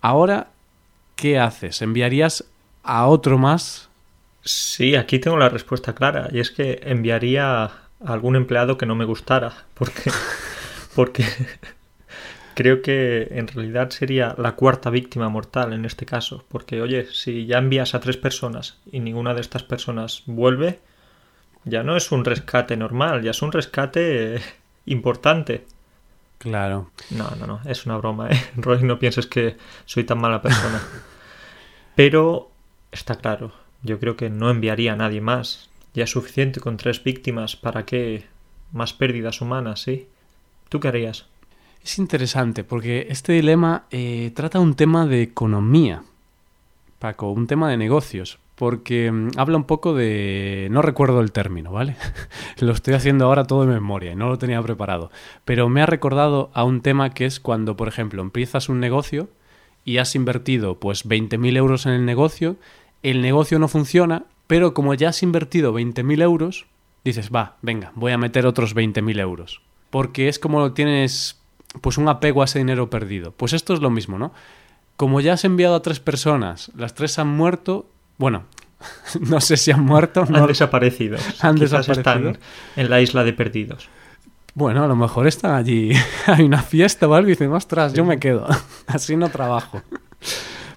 Ahora, 0.00 0.48
¿qué 1.16 1.38
haces? 1.38 1.82
¿Enviarías 1.82 2.44
a 2.82 3.06
otro 3.06 3.38
más? 3.38 3.88
Sí, 4.42 4.94
aquí 4.94 5.18
tengo 5.18 5.36
la 5.36 5.48
respuesta 5.48 5.94
clara, 5.94 6.28
y 6.32 6.40
es 6.40 6.50
que 6.50 6.80
enviaría 6.84 7.64
a 7.64 7.72
algún 8.04 8.36
empleado 8.36 8.78
que 8.78 8.86
no 8.86 8.94
me 8.94 9.04
gustara, 9.04 9.66
porque, 9.74 10.10
porque 10.94 11.24
creo 12.54 12.80
que 12.80 13.28
en 13.32 13.48
realidad 13.48 13.90
sería 13.90 14.34
la 14.38 14.52
cuarta 14.52 14.88
víctima 14.88 15.28
mortal 15.28 15.74
en 15.74 15.84
este 15.84 16.06
caso, 16.06 16.44
porque 16.48 16.80
oye, 16.80 17.06
si 17.12 17.44
ya 17.46 17.58
envías 17.58 17.94
a 17.94 18.00
tres 18.00 18.16
personas 18.16 18.78
y 18.90 19.00
ninguna 19.00 19.34
de 19.34 19.42
estas 19.42 19.62
personas 19.62 20.22
vuelve, 20.26 20.78
ya 21.64 21.82
no 21.82 21.96
es 21.96 22.12
un 22.12 22.24
rescate 22.24 22.76
normal, 22.76 23.22
ya 23.22 23.32
es 23.32 23.42
un 23.42 23.52
rescate 23.52 24.40
importante. 24.86 25.66
Claro. 26.38 26.90
No, 27.10 27.30
no, 27.38 27.46
no, 27.46 27.60
es 27.64 27.86
una 27.86 27.96
broma, 27.96 28.30
¿eh? 28.30 28.40
Roy, 28.56 28.82
no 28.82 28.98
pienses 28.98 29.26
que 29.26 29.56
soy 29.84 30.04
tan 30.04 30.18
mala 30.18 30.42
persona. 30.42 30.82
Pero 31.94 32.50
está 32.92 33.16
claro, 33.16 33.52
yo 33.82 33.98
creo 33.98 34.16
que 34.16 34.30
no 34.30 34.50
enviaría 34.50 34.92
a 34.92 34.96
nadie 34.96 35.20
más. 35.20 35.70
Ya 35.94 36.04
es 36.04 36.10
suficiente 36.10 36.60
con 36.60 36.76
tres 36.76 37.02
víctimas, 37.02 37.56
¿para 37.56 37.86
qué 37.86 38.26
más 38.72 38.92
pérdidas 38.92 39.40
humanas, 39.40 39.82
sí? 39.82 40.08
¿Tú 40.68 40.78
qué 40.80 40.88
harías? 40.88 41.26
Es 41.82 41.98
interesante 41.98 42.64
porque 42.64 43.06
este 43.08 43.32
dilema 43.32 43.84
eh, 43.90 44.32
trata 44.34 44.58
un 44.58 44.74
tema 44.74 45.06
de 45.06 45.22
economía, 45.22 46.02
Paco, 46.98 47.30
un 47.30 47.46
tema 47.46 47.70
de 47.70 47.76
negocios, 47.76 48.38
porque 48.56 49.12
mm, 49.12 49.30
habla 49.36 49.56
un 49.56 49.64
poco 49.64 49.94
de... 49.94 50.66
no 50.70 50.82
recuerdo 50.82 51.20
el 51.20 51.30
término, 51.30 51.70
¿vale? 51.70 51.96
lo 52.58 52.72
estoy 52.72 52.94
haciendo 52.94 53.26
ahora 53.26 53.44
todo 53.44 53.60
de 53.60 53.72
memoria 53.72 54.12
y 54.12 54.16
no 54.16 54.28
lo 54.28 54.38
tenía 54.38 54.60
preparado, 54.62 55.10
pero 55.44 55.68
me 55.68 55.82
ha 55.82 55.86
recordado 55.86 56.50
a 56.54 56.64
un 56.64 56.80
tema 56.80 57.10
que 57.10 57.26
es 57.26 57.38
cuando, 57.38 57.76
por 57.76 57.86
ejemplo, 57.86 58.22
empiezas 58.22 58.68
un 58.68 58.80
negocio 58.80 59.28
y 59.84 59.98
has 59.98 60.16
invertido 60.16 60.80
pues 60.80 61.06
20.000 61.06 61.56
euros 61.56 61.86
en 61.86 61.92
el 61.92 62.04
negocio, 62.04 62.56
el 63.04 63.22
negocio 63.22 63.58
no 63.60 63.68
funciona, 63.68 64.24
pero 64.48 64.74
como 64.74 64.94
ya 64.94 65.10
has 65.10 65.22
invertido 65.22 65.72
20.000 65.72 66.22
euros, 66.22 66.66
dices, 67.04 67.30
va, 67.32 67.56
venga, 67.62 67.92
voy 67.94 68.12
a 68.12 68.18
meter 68.18 68.46
otros 68.46 68.74
20.000 68.74 69.20
euros. 69.20 69.60
Porque 69.90 70.28
es 70.28 70.38
como 70.38 70.72
tienes 70.72 71.40
pues 71.80 71.98
un 71.98 72.08
apego 72.08 72.42
a 72.42 72.46
ese 72.46 72.58
dinero 72.58 72.90
perdido. 72.90 73.32
Pues 73.32 73.52
esto 73.52 73.74
es 73.74 73.80
lo 73.80 73.90
mismo, 73.90 74.18
¿no? 74.18 74.32
Como 74.96 75.20
ya 75.20 75.34
has 75.34 75.44
enviado 75.44 75.74
a 75.74 75.82
tres 75.82 76.00
personas, 76.00 76.72
las 76.74 76.94
tres 76.94 77.18
han 77.18 77.28
muerto, 77.28 77.86
bueno, 78.18 78.44
no 79.20 79.40
sé 79.40 79.56
si 79.56 79.70
han 79.70 79.84
muerto, 79.84 80.24
no- 80.26 80.38
Han 80.38 80.46
desaparecido. 80.46 81.16
Han 81.40 81.54
Quizás 81.56 81.86
desaparecido. 81.86 82.30
están 82.30 82.38
en 82.76 82.90
la 82.90 83.00
isla 83.00 83.24
de 83.24 83.32
perdidos. 83.32 83.88
Bueno, 84.54 84.84
a 84.84 84.86
lo 84.86 84.96
mejor 84.96 85.26
están 85.26 85.52
allí, 85.54 85.92
hay 86.26 86.44
una 86.44 86.62
fiesta 86.62 87.06
o 87.06 87.14
algo 87.14 87.28
y 87.28 87.32
dicen, 87.32 87.52
ostras, 87.52 87.92
yo 87.92 88.04
me 88.04 88.18
quedo, 88.18 88.46
así 88.86 89.14
no 89.16 89.28
trabajo. 89.28 89.82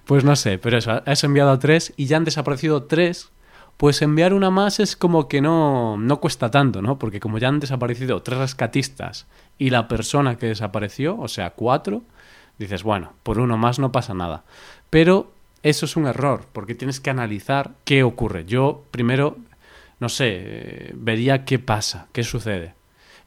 Pues 0.04 0.24
no 0.24 0.36
sé, 0.36 0.58
pero 0.58 0.76
eso, 0.76 1.02
has 1.06 1.24
enviado 1.24 1.50
a 1.50 1.58
tres 1.58 1.92
y 1.96 2.06
ya 2.06 2.16
han 2.18 2.24
desaparecido 2.24 2.82
tres, 2.82 3.30
pues 3.76 4.02
enviar 4.02 4.34
una 4.34 4.50
más 4.50 4.80
es 4.80 4.96
como 4.96 5.28
que 5.28 5.40
no, 5.40 5.96
no 5.96 6.20
cuesta 6.20 6.50
tanto, 6.50 6.82
¿no? 6.82 6.98
Porque 6.98 7.20
como 7.20 7.38
ya 7.38 7.48
han 7.48 7.60
desaparecido 7.60 8.20
tres 8.22 8.38
rescatistas 8.40 9.26
y 9.56 9.70
la 9.70 9.88
persona 9.88 10.36
que 10.36 10.46
desapareció, 10.46 11.16
o 11.18 11.28
sea, 11.28 11.50
cuatro, 11.50 12.02
dices, 12.58 12.82
bueno, 12.82 13.14
por 13.22 13.38
uno 13.38 13.56
más 13.56 13.78
no 13.78 13.92
pasa 13.92 14.12
nada. 14.12 14.42
Pero 14.90 15.32
eso 15.62 15.86
es 15.86 15.96
un 15.96 16.06
error, 16.06 16.46
porque 16.52 16.74
tienes 16.74 17.00
que 17.00 17.10
analizar 17.10 17.72
qué 17.84 18.02
ocurre. 18.02 18.44
Yo 18.44 18.84
primero, 18.90 19.36
no 19.98 20.08
sé, 20.08 20.28
eh, 20.30 20.90
vería 20.94 21.44
qué 21.44 21.58
pasa, 21.58 22.08
qué 22.12 22.24
sucede. 22.24 22.74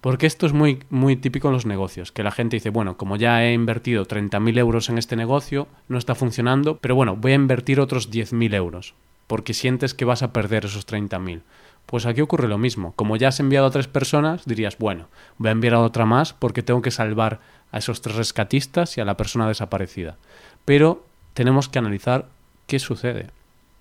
Porque 0.01 0.25
esto 0.25 0.45
es 0.45 0.51
muy, 0.51 0.83
muy 0.89 1.15
típico 1.15 1.47
en 1.47 1.53
los 1.53 1.65
negocios, 1.65 2.11
que 2.11 2.23
la 2.23 2.31
gente 2.31 2.57
dice, 2.57 2.71
bueno, 2.71 2.97
como 2.97 3.15
ya 3.15 3.45
he 3.45 3.53
invertido 3.53 4.05
30.000 4.05 4.57
euros 4.57 4.89
en 4.89 4.97
este 4.97 5.15
negocio, 5.15 5.67
no 5.87 5.97
está 5.97 6.13
funcionando, 6.13 6.77
pero 6.79 6.95
bueno, 6.95 7.15
voy 7.15 7.31
a 7.31 7.35
invertir 7.35 7.79
otros 7.79 8.11
10.000 8.11 8.53
euros, 8.53 8.95
porque 9.27 9.53
sientes 9.53 9.93
que 9.93 10.03
vas 10.03 10.21
a 10.21 10.33
perder 10.33 10.65
esos 10.65 10.85
30.000. 10.85 11.43
Pues 11.85 12.05
aquí 12.05 12.21
ocurre 12.21 12.47
lo 12.47 12.57
mismo. 12.57 12.93
Como 12.95 13.15
ya 13.15 13.29
has 13.29 13.39
enviado 13.39 13.67
a 13.67 13.71
tres 13.71 13.87
personas, 13.87 14.45
dirías, 14.45 14.77
bueno, 14.77 15.07
voy 15.37 15.49
a 15.49 15.51
enviar 15.51 15.75
a 15.75 15.79
otra 15.79 16.05
más 16.05 16.33
porque 16.33 16.63
tengo 16.63 16.81
que 16.81 16.91
salvar 16.91 17.39
a 17.71 17.77
esos 17.77 18.01
tres 18.01 18.15
rescatistas 18.15 18.97
y 18.97 19.01
a 19.01 19.05
la 19.05 19.15
persona 19.15 19.47
desaparecida. 19.47 20.17
Pero 20.65 21.05
tenemos 21.33 21.69
que 21.69 21.79
analizar 21.79 22.27
qué 22.67 22.79
sucede. 22.79 23.27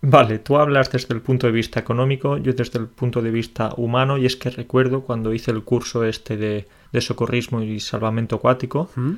Vale, 0.04 0.40
tú 0.40 0.56
hablas 0.56 0.90
desde 0.90 1.14
el 1.14 1.20
punto 1.20 1.46
de 1.46 1.52
vista 1.52 1.78
económico, 1.78 2.36
yo 2.36 2.52
desde 2.52 2.80
el 2.80 2.88
punto 2.88 3.22
de 3.22 3.30
vista 3.30 3.72
humano, 3.76 4.18
y 4.18 4.26
es 4.26 4.34
que 4.34 4.50
recuerdo 4.50 5.02
cuando 5.02 5.32
hice 5.32 5.52
el 5.52 5.62
curso 5.62 6.04
este 6.04 6.36
de, 6.36 6.66
de 6.92 7.00
socorrismo 7.00 7.62
y 7.62 7.78
salvamento 7.78 8.36
acuático, 8.36 8.90
¿Mm? 8.96 9.12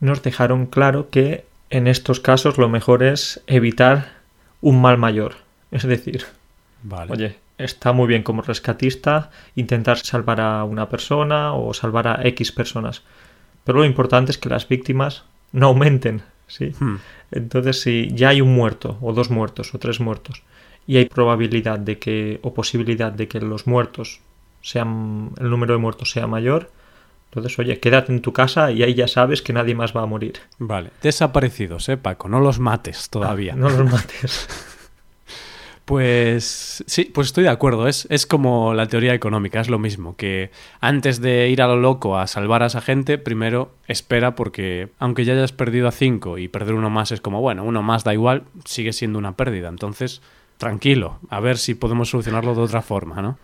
nos 0.00 0.22
dejaron 0.22 0.66
claro 0.66 1.08
que 1.08 1.46
en 1.70 1.86
estos 1.86 2.20
casos 2.20 2.58
lo 2.58 2.68
mejor 2.68 3.02
es 3.02 3.42
evitar 3.46 4.12
un 4.60 4.80
mal 4.80 4.98
mayor. 4.98 5.36
Es 5.70 5.84
decir, 5.84 6.24
Vale. 6.82 7.12
oye, 7.12 7.36
está 7.56 7.92
muy 7.92 8.06
bien 8.06 8.22
como 8.22 8.42
rescatista 8.42 9.30
intentar 9.56 9.98
salvar 9.98 10.40
a 10.40 10.64
una 10.64 10.88
persona 10.88 11.54
o 11.54 11.72
salvar 11.74 12.06
a 12.06 12.20
X 12.26 12.52
personas, 12.52 13.02
pero 13.64 13.78
lo 13.78 13.84
importante 13.84 14.30
es 14.30 14.38
que 14.38 14.48
las 14.48 14.68
víctimas 14.68 15.24
no 15.52 15.68
aumenten, 15.68 16.22
¿sí? 16.48 16.72
Hmm. 16.78 16.96
Entonces, 17.30 17.80
si 17.80 18.08
ya 18.12 18.30
hay 18.30 18.40
un 18.40 18.54
muerto, 18.54 18.98
o 19.00 19.12
dos 19.12 19.30
muertos, 19.30 19.74
o 19.74 19.78
tres 19.78 20.00
muertos, 20.00 20.42
y 20.86 20.96
hay 20.96 21.04
probabilidad 21.04 21.78
de 21.78 21.98
que, 21.98 22.40
o 22.42 22.52
posibilidad 22.52 23.12
de 23.12 23.28
que 23.28 23.40
los 23.40 23.66
muertos 23.66 24.20
sean, 24.62 25.30
el 25.38 25.50
número 25.50 25.74
de 25.74 25.78
muertos 25.78 26.10
sea 26.10 26.26
mayor, 26.26 26.70
entonces, 27.30 27.58
oye, 27.58 27.78
quédate 27.78 28.10
en 28.10 28.22
tu 28.22 28.32
casa 28.32 28.72
y 28.72 28.82
ahí 28.82 28.94
ya 28.94 29.06
sabes 29.06 29.42
que 29.42 29.52
nadie 29.52 29.74
más 29.74 29.94
va 29.94 30.02
a 30.02 30.06
morir. 30.06 30.40
Vale. 30.58 30.90
Desaparecidos, 31.02 31.88
¿eh, 31.90 31.98
Paco? 31.98 32.28
No 32.28 32.40
los 32.40 32.58
mates 32.58 33.10
todavía. 33.10 33.54
No 33.54 33.68
los 33.68 33.90
mates. 33.90 34.48
Pues 35.88 36.84
sí, 36.86 37.06
pues 37.06 37.28
estoy 37.28 37.44
de 37.44 37.48
acuerdo. 37.48 37.88
Es, 37.88 38.06
es 38.10 38.26
como 38.26 38.74
la 38.74 38.88
teoría 38.88 39.14
económica, 39.14 39.58
es 39.58 39.70
lo 39.70 39.78
mismo. 39.78 40.16
Que 40.16 40.50
antes 40.82 41.22
de 41.22 41.48
ir 41.48 41.62
a 41.62 41.66
lo 41.66 41.76
loco 41.76 42.18
a 42.18 42.26
salvar 42.26 42.62
a 42.62 42.66
esa 42.66 42.82
gente, 42.82 43.16
primero 43.16 43.72
espera 43.86 44.34
porque 44.34 44.90
aunque 44.98 45.24
ya 45.24 45.32
hayas 45.32 45.52
perdido 45.52 45.88
a 45.88 45.92
cinco 45.92 46.36
y 46.36 46.48
perder 46.48 46.74
uno 46.74 46.90
más 46.90 47.10
es 47.10 47.22
como, 47.22 47.40
bueno, 47.40 47.64
uno 47.64 47.82
más 47.82 48.04
da 48.04 48.12
igual, 48.12 48.44
sigue 48.66 48.92
siendo 48.92 49.18
una 49.18 49.34
pérdida. 49.34 49.70
Entonces, 49.70 50.20
tranquilo, 50.58 51.20
a 51.30 51.40
ver 51.40 51.56
si 51.56 51.74
podemos 51.74 52.10
solucionarlo 52.10 52.54
de 52.54 52.60
otra 52.60 52.82
forma, 52.82 53.22
¿no? 53.22 53.38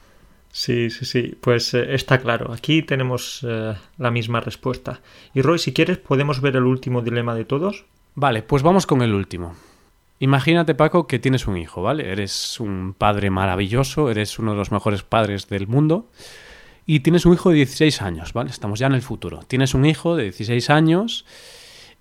Sí, 0.53 0.91
sí, 0.91 1.07
sí. 1.07 1.39
Pues 1.41 1.73
eh, 1.73 1.95
está 1.95 2.19
claro. 2.19 2.53
Aquí 2.53 2.83
tenemos 2.83 3.41
eh, 3.49 3.75
la 3.97 4.11
misma 4.11 4.41
respuesta. 4.41 5.01
Y 5.33 5.41
Roy, 5.41 5.59
si 5.59 5.73
quieres, 5.73 5.97
podemos 5.97 6.43
ver 6.43 6.57
el 6.57 6.65
último 6.65 7.01
dilema 7.01 7.35
de 7.35 7.47
todos. 7.47 7.87
Vale, 8.15 8.43
pues 8.43 8.63
vamos 8.63 8.85
con 8.87 9.01
el 9.01 9.15
último. 9.15 9.55
Imagínate, 10.21 10.75
Paco, 10.75 11.07
que 11.07 11.19
tienes 11.19 11.47
un 11.47 11.57
hijo, 11.57 11.83
¿vale? 11.83 12.11
Eres 12.11 12.61
un 12.61 12.95
padre 12.97 13.31
maravilloso, 13.31 14.11
eres 14.11 14.39
uno 14.39 14.53
de 14.53 14.59
los 14.59 14.73
mejores 14.73 15.03
padres 15.03 15.49
del 15.49 15.67
mundo 15.67 16.07
y 16.87 17.01
tienes 17.01 17.27
un 17.27 17.35
hijo 17.35 17.51
de 17.51 17.57
16 17.57 18.03
años, 18.03 18.33
¿vale? 18.33 18.51
Estamos 18.51 18.79
ya 18.79 18.87
en 18.87 18.95
el 18.95 19.03
futuro. 19.03 19.41
Tienes 19.47 19.75
un 19.75 19.85
hijo 19.87 20.17
de 20.17 20.25
16 20.25 20.71
años 20.71 21.25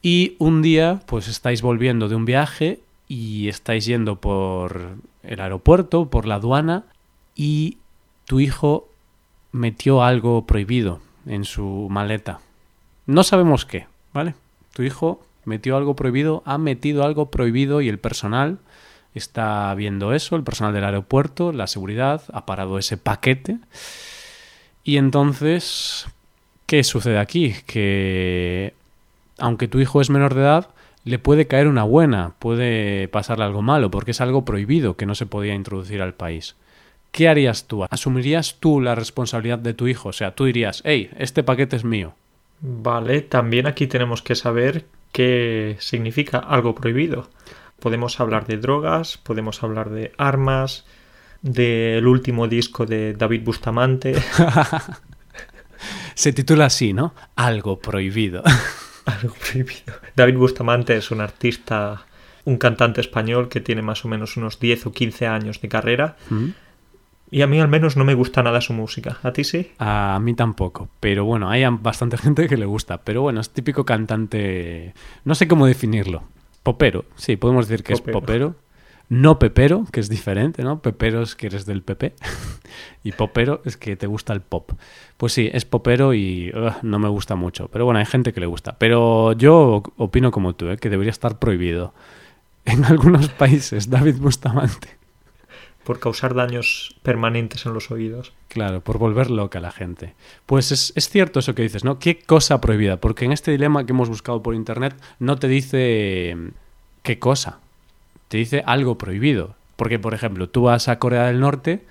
y 0.01 0.35
un 0.39 0.61
día, 0.61 1.01
pues 1.05 1.27
estáis 1.27 1.61
volviendo 1.61 2.07
de 2.07 2.15
un 2.15 2.25
viaje 2.25 2.79
y 3.07 3.47
estáis 3.47 3.85
yendo 3.85 4.17
por 4.17 4.97
el 5.23 5.39
aeropuerto, 5.39 6.09
por 6.09 6.25
la 6.25 6.35
aduana 6.35 6.83
y 7.35 7.77
tu 8.25 8.39
hijo 8.39 8.89
metió 9.51 10.03
algo 10.03 10.45
prohibido 10.45 10.99
en 11.25 11.45
su 11.45 11.87
maleta. 11.89 12.41
No 13.05 13.23
sabemos 13.23 13.65
qué, 13.65 13.87
¿vale? 14.13 14.35
Tu 14.73 14.83
hijo 14.83 15.21
metió 15.45 15.77
algo 15.77 15.95
prohibido, 15.95 16.43
ha 16.45 16.57
metido 16.57 17.03
algo 17.03 17.31
prohibido 17.31 17.81
y 17.81 17.89
el 17.89 17.99
personal 17.99 18.59
está 19.13 19.73
viendo 19.75 20.13
eso, 20.13 20.35
el 20.35 20.43
personal 20.43 20.73
del 20.73 20.83
aeropuerto, 20.85 21.51
la 21.51 21.67
seguridad, 21.67 22.23
ha 22.33 22.45
parado 22.45 22.77
ese 22.77 22.97
paquete. 22.97 23.57
Y 24.83 24.97
entonces, 24.97 26.07
¿qué 26.65 26.83
sucede 26.83 27.19
aquí? 27.19 27.55
Que 27.65 28.73
aunque 29.37 29.67
tu 29.67 29.79
hijo 29.79 30.01
es 30.01 30.09
menor 30.09 30.33
de 30.33 30.41
edad, 30.41 30.69
le 31.05 31.19
puede 31.19 31.47
caer 31.47 31.67
una 31.67 31.83
buena, 31.83 32.33
puede 32.39 33.07
pasarle 33.09 33.45
algo 33.45 33.61
malo, 33.61 33.91
porque 33.91 34.11
es 34.11 34.21
algo 34.21 34.45
prohibido 34.45 34.95
que 34.95 35.05
no 35.05 35.15
se 35.15 35.25
podía 35.25 35.53
introducir 35.53 36.01
al 36.01 36.13
país. 36.13 36.55
¿qué 37.13 37.29
harías 37.29 37.67
tú? 37.67 37.85
¿Asumirías 37.89 38.57
tú 38.59 38.81
la 38.81 38.95
responsabilidad 38.95 39.59
de 39.59 39.73
tu 39.73 39.87
hijo? 39.87 40.09
O 40.09 40.13
sea, 40.13 40.35
tú 40.35 40.43
dirías, 40.43 40.81
hey, 40.83 41.09
este 41.17 41.43
paquete 41.43 41.77
es 41.77 41.85
mío. 41.85 42.15
Vale, 42.59 43.21
también 43.21 43.67
aquí 43.67 43.87
tenemos 43.87 44.21
que 44.21 44.35
saber 44.35 44.85
qué 45.13 45.77
significa 45.79 46.39
algo 46.39 46.75
prohibido. 46.75 47.29
Podemos 47.79 48.19
hablar 48.19 48.45
de 48.45 48.57
drogas, 48.57 49.17
podemos 49.17 49.63
hablar 49.63 49.89
de 49.89 50.11
armas, 50.17 50.85
del 51.41 52.05
último 52.07 52.47
disco 52.47 52.85
de 52.85 53.13
David 53.13 53.43
Bustamante. 53.43 54.15
Se 56.15 56.33
titula 56.33 56.65
así, 56.65 56.93
¿no? 56.93 57.13
Algo 57.35 57.79
prohibido. 57.79 58.43
Algo 59.05 59.35
prohibido. 59.35 59.93
David 60.15 60.37
Bustamante 60.37 60.95
es 60.95 61.11
un 61.11 61.19
artista, 61.19 62.05
un 62.45 62.57
cantante 62.57 63.01
español 63.01 63.49
que 63.49 63.59
tiene 63.59 63.81
más 63.81 64.05
o 64.05 64.07
menos 64.07 64.37
unos 64.37 64.59
10 64.59 64.87
o 64.87 64.91
15 64.93 65.27
años 65.27 65.61
de 65.61 65.67
carrera. 65.67 66.15
¿Mm? 66.29 66.49
Y 67.31 67.41
a 67.41 67.47
mí 67.47 67.59
al 67.59 67.67
menos 67.67 67.97
no 67.97 68.03
me 68.03 68.13
gusta 68.13 68.43
nada 68.43 68.61
su 68.61 68.73
música. 68.73 69.17
¿A 69.23 69.33
ti 69.33 69.43
sí? 69.43 69.71
A 69.79 70.19
mí 70.21 70.35
tampoco. 70.35 70.89
Pero 70.99 71.25
bueno, 71.25 71.49
hay 71.49 71.63
bastante 71.65 72.17
gente 72.19 72.47
que 72.47 72.57
le 72.57 72.65
gusta. 72.65 72.99
Pero 72.99 73.21
bueno, 73.21 73.41
es 73.41 73.49
típico 73.49 73.85
cantante... 73.85 74.93
No 75.25 75.35
sé 75.35 75.47
cómo 75.47 75.65
definirlo. 75.65 76.23
Popero. 76.61 77.05
Sí, 77.15 77.35
podemos 77.35 77.67
decir 77.67 77.83
que 77.83 77.93
es 77.93 78.01
popero. 78.01 78.55
No 79.09 79.37
pepero, 79.37 79.85
que 79.91 79.99
es 79.99 80.09
diferente, 80.09 80.63
¿no? 80.63 80.81
Pepero 80.81 81.21
es 81.21 81.35
que 81.35 81.47
eres 81.47 81.65
del 81.65 81.81
PP. 81.81 82.13
y 83.03 83.11
popero 83.11 83.61
es 83.65 83.77
que 83.77 83.95
te 83.95 84.07
gusta 84.07 84.33
el 84.33 84.41
pop. 84.41 84.71
Pues 85.17 85.33
sí, 85.33 85.49
es 85.51 85.65
popero 85.65 86.13
y 86.13 86.53
no 86.83 86.99
me 86.99 87.09
gusta 87.09 87.35
mucho. 87.35 87.67
Pero 87.67 87.85
bueno, 87.85 87.99
hay 87.99 88.05
gente 88.05 88.31
que 88.31 88.39
le 88.39 88.45
gusta. 88.45 88.75
Pero 88.77 89.33
yo 89.33 89.83
opino 89.97 90.31
como 90.31 90.55
tú, 90.55 90.69
¿eh? 90.69 90.77
que 90.77 90.89
debería 90.89 91.11
estar 91.11 91.39
prohibido. 91.39 91.93
En 92.65 92.85
algunos 92.85 93.27
países, 93.27 93.89
David 93.89 94.15
Bustamante 94.19 95.02
por 95.83 95.99
causar 95.99 96.33
daños 96.33 96.95
permanentes 97.03 97.65
en 97.65 97.73
los 97.73 97.91
oídos. 97.91 98.33
Claro, 98.47 98.81
por 98.81 98.97
volver 98.97 99.29
loca 99.29 99.59
a 99.59 99.61
la 99.61 99.71
gente. 99.71 100.15
Pues 100.45 100.71
es, 100.71 100.93
cierto 101.09 101.39
eso 101.39 101.55
que 101.55 101.63
dices, 101.63 101.83
¿no? 101.83 101.99
¿Qué 101.99 102.19
cosa 102.19 102.61
prohibida? 102.61 102.97
Porque 102.97 103.25
en 103.25 103.31
este 103.31 103.51
dilema 103.51 103.85
que 103.85 103.91
hemos 103.91 104.09
buscado 104.09 104.41
por 104.41 104.55
internet 104.55 104.95
no 105.19 105.37
te 105.37 105.47
dice 105.47 106.35
mm, 106.35 106.47
qué 107.03 107.19
cosa, 107.19 107.59
te 108.27 108.37
dice 108.37 108.63
algo 108.65 108.97
prohibido. 108.97 109.55
Porque, 109.75 109.99
por 109.99 110.13
ejemplo, 110.13 110.49
tú 110.49 110.63
vas 110.63 110.87
a 110.87 110.99
Corea 110.99 111.25
del 111.25 111.39
Norte 111.39 111.83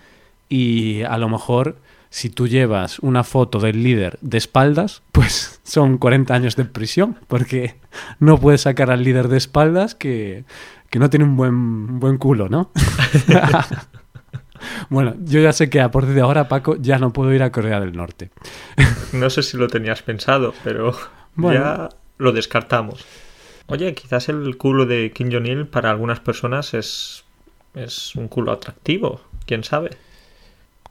y 0.49 1.03
a 1.03 1.19
lo 1.19 1.29
mejor 1.29 1.77
si 2.13 2.29
tú 2.29 2.47
llevas 2.47 2.99
una 2.99 3.25
foto 3.25 3.59
del 3.59 3.83
líder 3.83 4.19
de 4.21 4.39
espaldas, 4.39 5.03
pues 5.13 5.61
son 5.65 5.99
40 5.99 6.35
años 6.35 6.57
de 6.57 6.65
prisión, 6.65 7.19
porque 7.27 7.75
no 8.21 8.39
puedes 8.39 8.63
sacar 8.63 8.91
al 8.91 9.03
líder 9.03 9.29
de 9.29 9.39
espaldas 9.39 9.95
que 9.95 10.45
que 10.93 10.99
no 10.99 11.09
tiene 11.09 11.25
un 11.25 11.39
buen, 11.39 11.99
buen 11.99 12.19
culo, 12.19 12.51
¿no? 12.51 12.71
bueno, 14.91 15.15
yo 15.25 15.41
ya 15.41 15.55
sé 15.55 15.71
que 15.71 15.81
a 15.81 15.91
partir 15.91 16.13
de 16.13 16.21
ahora, 16.21 16.49
Paco, 16.49 16.77
ya 16.79 16.99
no 16.99 17.15
puedo 17.15 17.33
ir 17.33 17.43
a 17.43 17.51
Corea 17.51 17.81
del 17.81 17.93
Norte. 17.93 18.31
no 19.15 19.31
sé 19.31 19.43
si 19.43 19.57
lo 19.57 19.69
tenías 19.69 20.03
pensado, 20.03 20.53
pero 20.63 20.95
ya 21.39 21.89
lo 22.19 22.33
descartamos. 22.33 23.07
Oye, 23.69 23.95
quizás 23.95 24.29
el 24.29 24.59
culo 24.59 24.85
de 24.85 25.13
Kim 25.13 25.33
Jong-il 25.33 25.67
para 25.67 25.91
algunas 25.91 26.21
personas 26.21 26.75
es, 26.75 27.25
es 27.75 28.15
un 28.15 28.29
culo 28.29 28.53
atractivo, 28.53 29.23
quién 29.47 29.65
sabe. 29.65 29.97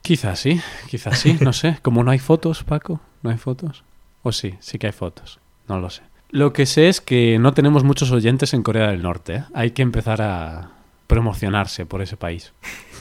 Quizás 0.02 0.40
sí, 0.40 0.60
quizás 0.90 1.20
sí, 1.20 1.38
no 1.42 1.54
sé. 1.54 1.78
Como 1.84 2.04
no 2.04 2.10
hay 2.10 2.18
fotos, 2.18 2.64
Paco, 2.64 3.02
no 3.22 3.30
hay 3.30 3.38
fotos. 3.38 3.84
O 4.24 4.32
sí, 4.32 4.56
sí 4.62 4.80
que 4.80 4.88
hay 4.88 4.94
fotos, 4.94 5.40
no 5.68 5.80
lo 5.80 5.92
sé. 5.92 6.02
Lo 6.32 6.54
que 6.54 6.66
sé 6.66 6.88
es 6.88 7.02
que 7.02 7.38
no 7.40 7.54
tenemos 7.54 7.84
muchos 7.84 8.12
oyentes 8.12 8.54
en 8.54 8.64
Corea 8.64 8.88
del 8.88 9.02
Norte. 9.02 9.36
¿eh? 9.36 9.44
Hay 9.54 9.72
que 9.72 9.82
empezar 9.82 10.22
a 10.22 10.72
promocionarse 11.08 11.86
por 11.86 12.02
ese 12.02 12.18
país. 12.18 12.54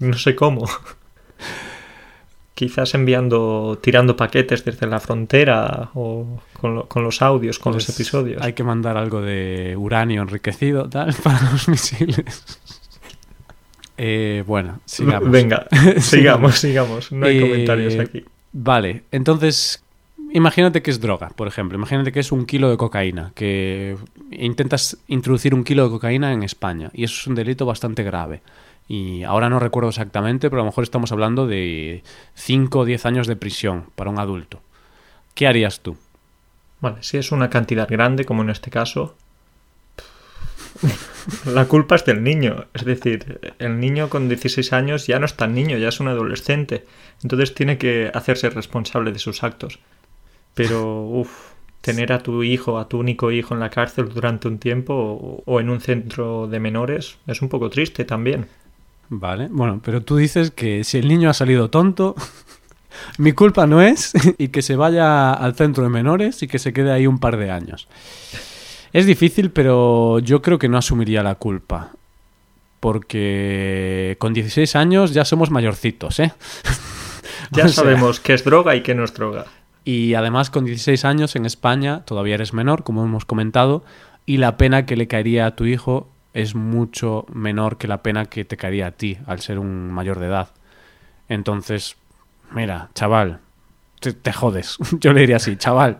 No 0.00 0.16
sé 0.16 0.34
cómo. 0.34 0.66
Quizás 2.54 2.94
enviando, 2.94 3.78
tirando 3.82 4.16
paquetes 4.16 4.64
desde 4.64 4.86
la 4.86 4.98
frontera 4.98 5.90
o 5.92 6.40
con, 6.58 7.04
los 7.04 7.20
audios, 7.20 7.58
con 7.58 7.74
los 7.74 7.84
pues 7.84 7.98
episodios. 7.98 8.40
Hay 8.40 8.54
que 8.54 8.64
mandar 8.64 8.96
algo 8.96 9.20
de 9.20 9.76
uranio 9.76 10.22
enriquecido, 10.22 10.88
tal, 10.88 11.14
para 11.22 11.50
los 11.52 11.68
misiles. 11.68 12.58
Eh, 14.02 14.44
bueno, 14.46 14.80
sigamos. 14.86 15.30
Venga, 15.30 15.66
sigamos, 15.98 16.54
sigamos. 16.54 17.12
No 17.12 17.26
hay 17.26 17.36
eh, 17.36 17.40
comentarios 17.42 17.98
aquí. 17.98 18.24
Vale, 18.50 19.02
entonces, 19.10 19.84
Imagínate 20.32 20.82
que 20.82 20.90
es 20.90 21.00
droga, 21.00 21.30
por 21.30 21.48
ejemplo. 21.48 21.76
Imagínate 21.76 22.12
que 22.12 22.20
es 22.20 22.30
un 22.30 22.46
kilo 22.46 22.70
de 22.70 22.76
cocaína, 22.76 23.32
que 23.34 23.96
intentas 24.30 24.98
introducir 25.08 25.54
un 25.54 25.64
kilo 25.64 25.84
de 25.84 25.90
cocaína 25.90 26.32
en 26.32 26.42
España. 26.42 26.90
Y 26.92 27.04
eso 27.04 27.16
es 27.18 27.26
un 27.26 27.34
delito 27.34 27.66
bastante 27.66 28.02
grave. 28.02 28.42
Y 28.88 29.22
ahora 29.24 29.48
no 29.48 29.58
recuerdo 29.58 29.88
exactamente, 29.88 30.50
pero 30.50 30.62
a 30.62 30.64
lo 30.64 30.70
mejor 30.70 30.84
estamos 30.84 31.12
hablando 31.12 31.46
de 31.46 32.02
5 32.34 32.78
o 32.78 32.84
10 32.84 33.06
años 33.06 33.26
de 33.26 33.36
prisión 33.36 33.86
para 33.94 34.10
un 34.10 34.18
adulto. 34.18 34.60
¿Qué 35.34 35.46
harías 35.46 35.80
tú? 35.80 35.96
Vale, 36.80 36.96
si 37.00 37.18
es 37.18 37.30
una 37.32 37.50
cantidad 37.50 37.88
grande, 37.88 38.24
como 38.24 38.42
en 38.42 38.50
este 38.50 38.70
caso, 38.70 39.14
la 41.46 41.66
culpa 41.66 41.96
es 41.96 42.04
del 42.04 42.22
niño. 42.22 42.66
Es 42.74 42.84
decir, 42.84 43.54
el 43.58 43.80
niño 43.80 44.08
con 44.08 44.28
16 44.28 44.72
años 44.72 45.06
ya 45.06 45.18
no 45.18 45.26
es 45.26 45.34
tan 45.34 45.54
niño, 45.54 45.76
ya 45.76 45.88
es 45.88 46.00
un 46.00 46.08
adolescente. 46.08 46.86
Entonces 47.22 47.54
tiene 47.54 47.78
que 47.78 48.10
hacerse 48.14 48.50
responsable 48.50 49.12
de 49.12 49.18
sus 49.18 49.42
actos. 49.42 49.78
Pero, 50.54 51.02
uff, 51.02 51.50
tener 51.80 52.12
a 52.12 52.22
tu 52.22 52.42
hijo, 52.42 52.78
a 52.78 52.88
tu 52.88 52.98
único 52.98 53.30
hijo 53.30 53.54
en 53.54 53.60
la 53.60 53.70
cárcel 53.70 54.08
durante 54.08 54.48
un 54.48 54.58
tiempo 54.58 55.42
o, 55.46 55.60
en 55.60 55.70
un 55.70 55.80
centro 55.80 56.46
de 56.46 56.60
menores 56.60 57.18
es 57.26 57.42
un 57.42 57.48
poco 57.48 57.70
triste 57.70 58.04
también. 58.04 58.46
Vale, 59.08 59.48
bueno, 59.50 59.80
pero 59.84 60.02
tú 60.02 60.16
dices 60.16 60.50
que 60.50 60.84
si 60.84 60.98
el 60.98 61.08
niño 61.08 61.30
ha 61.30 61.34
salido 61.34 61.70
tonto, 61.70 62.14
mi 63.18 63.32
culpa 63.32 63.66
no 63.66 63.80
es 63.80 64.12
y 64.38 64.48
que 64.48 64.62
se 64.62 64.76
vaya 64.76 65.32
al 65.32 65.54
centro 65.54 65.82
de 65.82 65.90
menores 65.90 66.42
y 66.42 66.48
que 66.48 66.58
se 66.58 66.72
quede 66.72 66.92
ahí 66.92 67.06
un 67.06 67.18
par 67.18 67.36
de 67.36 67.50
años. 67.50 67.88
Es 68.92 69.06
difícil, 69.06 69.50
pero 69.50 70.18
yo 70.18 70.42
creo 70.42 70.58
que 70.58 70.68
no 70.68 70.76
asumiría 70.76 71.22
la 71.22 71.36
culpa. 71.36 71.92
Porque 72.80 74.16
con 74.18 74.32
16 74.32 74.74
años 74.74 75.12
ya 75.12 75.24
somos 75.24 75.50
mayorcitos, 75.50 76.18
¿eh? 76.20 76.32
Ya 77.52 77.68
sabemos 77.68 78.20
qué 78.20 78.34
es 78.34 78.44
droga 78.44 78.76
y 78.76 78.82
qué 78.82 78.94
no 78.94 79.02
es 79.02 79.12
droga. 79.12 79.46
Y 79.84 80.14
además 80.14 80.50
con 80.50 80.64
16 80.64 81.04
años 81.04 81.36
en 81.36 81.46
España 81.46 82.04
todavía 82.04 82.34
eres 82.34 82.52
menor, 82.52 82.84
como 82.84 83.04
hemos 83.04 83.24
comentado, 83.24 83.84
y 84.26 84.36
la 84.36 84.56
pena 84.56 84.86
que 84.86 84.96
le 84.96 85.08
caería 85.08 85.46
a 85.46 85.56
tu 85.56 85.64
hijo 85.64 86.10
es 86.32 86.54
mucho 86.54 87.26
menor 87.32 87.78
que 87.78 87.88
la 87.88 88.02
pena 88.02 88.26
que 88.26 88.44
te 88.44 88.56
caería 88.56 88.88
a 88.88 88.90
ti 88.92 89.18
al 89.26 89.40
ser 89.40 89.58
un 89.58 89.90
mayor 89.90 90.20
de 90.20 90.26
edad. 90.26 90.50
Entonces, 91.28 91.96
mira, 92.52 92.90
chaval, 92.94 93.40
te, 94.00 94.32
jodes. 94.32 94.78
Yo 95.00 95.12
le 95.12 95.20
diría 95.20 95.36
así, 95.36 95.56
chaval. 95.56 95.98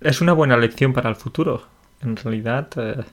Es 0.00 0.20
una 0.20 0.32
buena 0.32 0.56
lección 0.56 0.92
para 0.92 1.10
el 1.10 1.16
futuro. 1.16 1.66
En 2.02 2.16
realidad, 2.16 2.68
eh, 2.76 3.04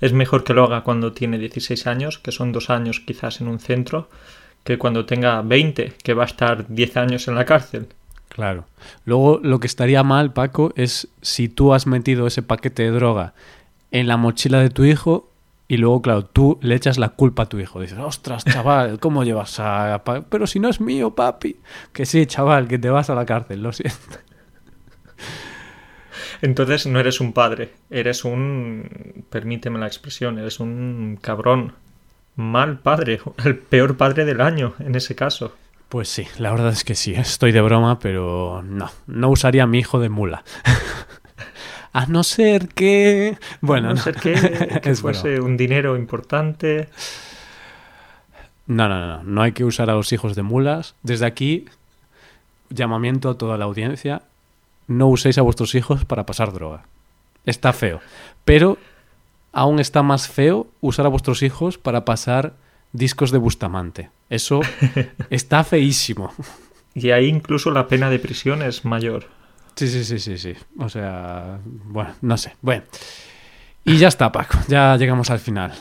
es 0.00 0.12
mejor 0.12 0.44
que 0.44 0.54
lo 0.54 0.64
haga 0.64 0.82
cuando 0.82 1.12
tiene 1.12 1.38
16 1.38 1.86
años, 1.86 2.18
que 2.18 2.32
son 2.32 2.52
dos 2.52 2.70
años 2.70 3.00
quizás 3.00 3.40
en 3.40 3.48
un 3.48 3.58
centro, 3.58 4.08
que 4.64 4.78
cuando 4.78 5.04
tenga 5.06 5.42
20, 5.42 5.94
que 6.02 6.14
va 6.14 6.24
a 6.24 6.26
estar 6.26 6.66
10 6.68 6.96
años 6.96 7.28
en 7.28 7.34
la 7.34 7.44
cárcel. 7.44 7.88
Claro. 8.30 8.64
Luego 9.04 9.40
lo 9.42 9.60
que 9.60 9.66
estaría 9.66 10.02
mal, 10.02 10.32
Paco, 10.32 10.72
es 10.76 11.08
si 11.20 11.48
tú 11.48 11.74
has 11.74 11.86
metido 11.86 12.26
ese 12.26 12.42
paquete 12.42 12.84
de 12.84 12.90
droga 12.90 13.34
en 13.90 14.06
la 14.06 14.16
mochila 14.16 14.60
de 14.60 14.70
tu 14.70 14.84
hijo 14.84 15.28
Y 15.68 15.76
luego, 15.76 16.02
claro, 16.02 16.24
tú 16.24 16.58
le 16.62 16.74
echas 16.74 16.98
la 16.98 17.10
culpa 17.10 17.44
a 17.44 17.48
tu 17.48 17.60
hijo. 17.60 17.80
Dices, 17.80 17.98
ostras, 17.98 18.44
chaval, 18.44 18.98
¿cómo 18.98 19.22
llevas 19.22 19.60
a... 19.60 20.02
Pero 20.28 20.48
si 20.48 20.58
no 20.58 20.68
es 20.68 20.80
mío, 20.80 21.14
papi. 21.14 21.56
Que 21.92 22.06
sí, 22.06 22.26
chaval, 22.26 22.66
que 22.66 22.78
te 22.78 22.90
vas 22.90 23.08
a 23.08 23.14
la 23.14 23.24
cárcel, 23.24 23.62
lo 23.62 23.72
siento. 23.72 24.18
Entonces 26.42 26.86
no 26.86 26.98
eres 26.98 27.20
un 27.20 27.32
padre, 27.32 27.72
eres 27.90 28.24
un... 28.24 29.24
permíteme 29.30 29.78
la 29.78 29.86
expresión, 29.86 30.38
eres 30.38 30.58
un 30.58 31.18
cabrón. 31.20 31.74
Mal 32.36 32.78
padre, 32.78 33.20
el 33.44 33.58
peor 33.58 33.96
padre 33.96 34.24
del 34.24 34.40
año 34.40 34.74
en 34.78 34.94
ese 34.94 35.14
caso. 35.14 35.54
Pues 35.90 36.08
sí, 36.08 36.24
la 36.38 36.52
verdad 36.52 36.68
es 36.68 36.84
que 36.84 36.94
sí, 36.94 37.14
estoy 37.14 37.50
de 37.50 37.60
broma, 37.60 37.98
pero 37.98 38.62
no, 38.62 38.88
no 39.08 39.28
usaría 39.28 39.64
a 39.64 39.66
mi 39.66 39.80
hijo 39.80 39.98
de 39.98 40.08
mula. 40.08 40.44
a 41.92 42.06
no 42.06 42.22
ser 42.22 42.68
que... 42.68 43.36
Bueno, 43.60 43.90
a 43.90 43.94
no, 43.94 44.00
ser 44.00 44.14
que, 44.14 44.80
que 44.82 44.94
fuese 44.94 45.40
un 45.40 45.56
dinero 45.56 45.96
importante. 45.96 46.88
No, 48.68 48.88
no, 48.88 49.04
no, 49.04 49.24
no 49.24 49.42
hay 49.42 49.50
que 49.50 49.64
usar 49.64 49.90
a 49.90 49.94
los 49.94 50.12
hijos 50.12 50.36
de 50.36 50.44
mulas. 50.44 50.94
Desde 51.02 51.26
aquí, 51.26 51.64
llamamiento 52.68 53.28
a 53.28 53.36
toda 53.36 53.58
la 53.58 53.64
audiencia, 53.64 54.22
no 54.86 55.08
uséis 55.08 55.38
a 55.38 55.42
vuestros 55.42 55.74
hijos 55.74 56.04
para 56.04 56.24
pasar 56.24 56.52
droga. 56.52 56.84
Está 57.46 57.72
feo. 57.72 58.00
Pero 58.44 58.78
aún 59.52 59.80
está 59.80 60.04
más 60.04 60.28
feo 60.28 60.68
usar 60.80 61.06
a 61.06 61.08
vuestros 61.08 61.42
hijos 61.42 61.78
para 61.78 62.04
pasar 62.04 62.52
discos 62.92 63.32
de 63.32 63.38
Bustamante. 63.38 64.10
Eso 64.30 64.60
está 65.30 65.64
feísimo. 65.64 66.32
Y 66.94 67.10
ahí 67.10 67.26
incluso 67.26 67.70
la 67.70 67.86
pena 67.86 68.08
de 68.08 68.18
prisión 68.18 68.62
es 68.62 68.84
mayor. 68.84 69.26
Sí, 69.74 69.88
sí, 69.88 70.04
sí, 70.04 70.18
sí, 70.18 70.38
sí. 70.38 70.54
O 70.78 70.88
sea, 70.88 71.58
bueno, 71.64 72.14
no 72.22 72.36
sé. 72.36 72.54
Bueno. 72.62 72.84
Y 73.84 73.96
ya 73.96 74.08
está, 74.08 74.32
Paco. 74.32 74.58
Ya 74.68 74.96
llegamos 74.96 75.30
al 75.30 75.38
final. 75.38 75.72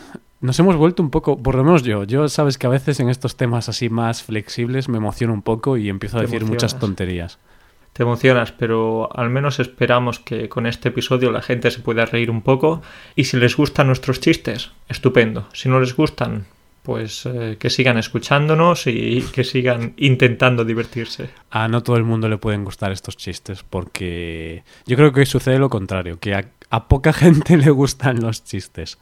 Nos 0.41 0.57
hemos 0.59 0.75
vuelto 0.75 1.03
un 1.03 1.09
poco, 1.09 1.37
por 1.37 1.55
lo 1.55 1.63
menos 1.63 1.83
yo, 1.83 2.05
yo 2.05 2.29
sabes 2.29 2.57
que 2.57 2.65
a 2.65 2.69
veces 2.69 2.99
en 2.99 3.09
estos 3.09 3.35
temas 3.35 3.69
así 3.69 3.89
más 3.89 4.23
flexibles 4.23 4.87
me 4.87 4.97
emociono 4.97 5.33
un 5.33 5.41
poco 5.41 5.77
y 5.77 5.89
empiezo 5.89 6.17
a 6.17 6.21
decir 6.21 6.45
muchas 6.45 6.79
tonterías 6.79 7.39
te 7.93 8.03
emocionas, 8.03 8.51
pero 8.51 9.09
al 9.13 9.29
menos 9.29 9.59
esperamos 9.59 10.19
que 10.19 10.47
con 10.47 10.65
este 10.67 10.87
episodio 10.89 11.31
la 11.31 11.41
gente 11.41 11.71
se 11.71 11.81
pueda 11.81 12.05
reír 12.05 12.31
un 12.31 12.41
poco 12.41 12.81
y 13.15 13.25
si 13.25 13.37
les 13.37 13.57
gustan 13.57 13.87
nuestros 13.87 14.19
chistes, 14.21 14.71
estupendo. 14.87 15.49
Si 15.53 15.67
no 15.67 15.79
les 15.79 15.95
gustan, 15.95 16.45
pues 16.83 17.25
eh, 17.25 17.57
que 17.59 17.69
sigan 17.69 17.97
escuchándonos 17.97 18.87
y 18.87 19.21
que 19.33 19.43
sigan 19.43 19.93
intentando 19.97 20.65
divertirse. 20.65 21.29
A 21.51 21.67
no 21.67 21.83
todo 21.83 21.97
el 21.97 22.03
mundo 22.03 22.29
le 22.29 22.37
pueden 22.37 22.63
gustar 22.63 22.91
estos 22.91 23.17
chistes 23.17 23.63
porque 23.63 24.63
yo 24.85 24.95
creo 24.95 25.11
que 25.11 25.25
sucede 25.25 25.59
lo 25.59 25.69
contrario, 25.69 26.19
que 26.19 26.35
a, 26.35 26.45
a 26.69 26.87
poca 26.87 27.13
gente 27.13 27.57
le 27.57 27.69
gustan 27.69 28.21
los 28.21 28.43
chistes. 28.43 28.97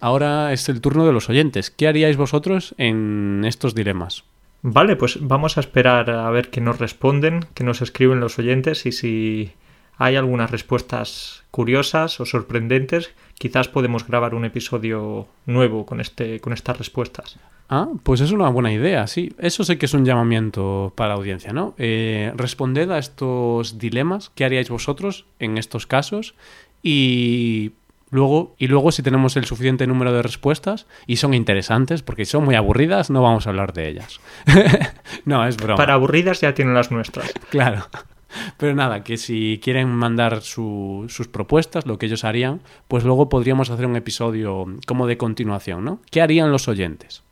Ahora 0.00 0.52
es 0.52 0.68
el 0.68 0.80
turno 0.80 1.06
de 1.06 1.12
los 1.12 1.28
oyentes. 1.28 1.70
¿Qué 1.70 1.86
haríais 1.86 2.16
vosotros 2.16 2.74
en 2.78 3.42
estos 3.44 3.74
dilemas? 3.74 4.24
Vale, 4.62 4.96
pues 4.96 5.18
vamos 5.20 5.56
a 5.56 5.60
esperar 5.60 6.10
a 6.10 6.30
ver 6.30 6.50
qué 6.50 6.60
nos 6.60 6.78
responden, 6.78 7.46
qué 7.54 7.64
nos 7.64 7.80
escriben 7.80 8.20
los 8.20 8.38
oyentes 8.38 8.84
y 8.84 8.92
si 8.92 9.52
hay 9.96 10.16
algunas 10.16 10.50
respuestas 10.50 11.44
curiosas 11.50 12.20
o 12.20 12.26
sorprendentes, 12.26 13.12
quizás 13.40 13.68
podemos 13.68 14.06
grabar 14.06 14.34
un 14.34 14.44
episodio 14.44 15.26
nuevo 15.46 15.86
con, 15.86 15.98
este, 16.02 16.40
con 16.40 16.52
estas 16.52 16.76
respuestas. 16.76 17.38
Ah, 17.70 17.88
pues 18.02 18.20
es 18.20 18.32
una 18.32 18.50
buena 18.50 18.70
idea, 18.70 19.06
sí. 19.06 19.32
Eso 19.38 19.64
sé 19.64 19.78
que 19.78 19.86
es 19.86 19.94
un 19.94 20.04
llamamiento 20.04 20.92
para 20.94 21.08
la 21.08 21.14
audiencia, 21.14 21.50
¿no? 21.54 21.74
Eh, 21.78 22.34
responded 22.36 22.90
a 22.90 22.98
estos 22.98 23.78
dilemas, 23.78 24.30
¿qué 24.34 24.44
haríais 24.44 24.68
vosotros 24.68 25.24
en 25.38 25.56
estos 25.56 25.86
casos? 25.86 26.34
Y 26.82 27.72
Luego, 28.12 28.56
y 28.58 28.66
luego, 28.66 28.90
si 28.90 29.04
tenemos 29.04 29.36
el 29.36 29.44
suficiente 29.44 29.86
número 29.86 30.12
de 30.12 30.20
respuestas 30.20 30.88
y 31.06 31.16
son 31.16 31.32
interesantes, 31.32 32.02
porque 32.02 32.24
son 32.24 32.44
muy 32.44 32.56
aburridas, 32.56 33.08
no 33.08 33.22
vamos 33.22 33.46
a 33.46 33.50
hablar 33.50 33.72
de 33.72 33.88
ellas. 33.88 34.20
no, 35.24 35.46
es 35.46 35.56
broma. 35.56 35.76
Para 35.76 35.94
aburridas 35.94 36.40
ya 36.40 36.52
tienen 36.52 36.74
las 36.74 36.90
nuestras. 36.90 37.32
Claro. 37.50 37.86
Pero 38.56 38.74
nada, 38.74 39.02
que 39.02 39.16
si 39.16 39.60
quieren 39.62 39.88
mandar 39.88 40.40
sus 40.42 41.28
propuestas, 41.30 41.86
lo 41.86 41.98
que 41.98 42.06
ellos 42.06 42.24
harían, 42.24 42.60
pues 42.88 43.04
luego 43.04 43.28
podríamos 43.28 43.70
hacer 43.70 43.86
un 43.86 43.96
episodio 43.96 44.66
como 44.86 45.06
de 45.06 45.16
continuación, 45.16 45.84
¿no? 45.84 46.00
¿Qué 46.10 46.20
harían 46.20 46.52
los 46.52 46.68
oyentes? 46.68 47.22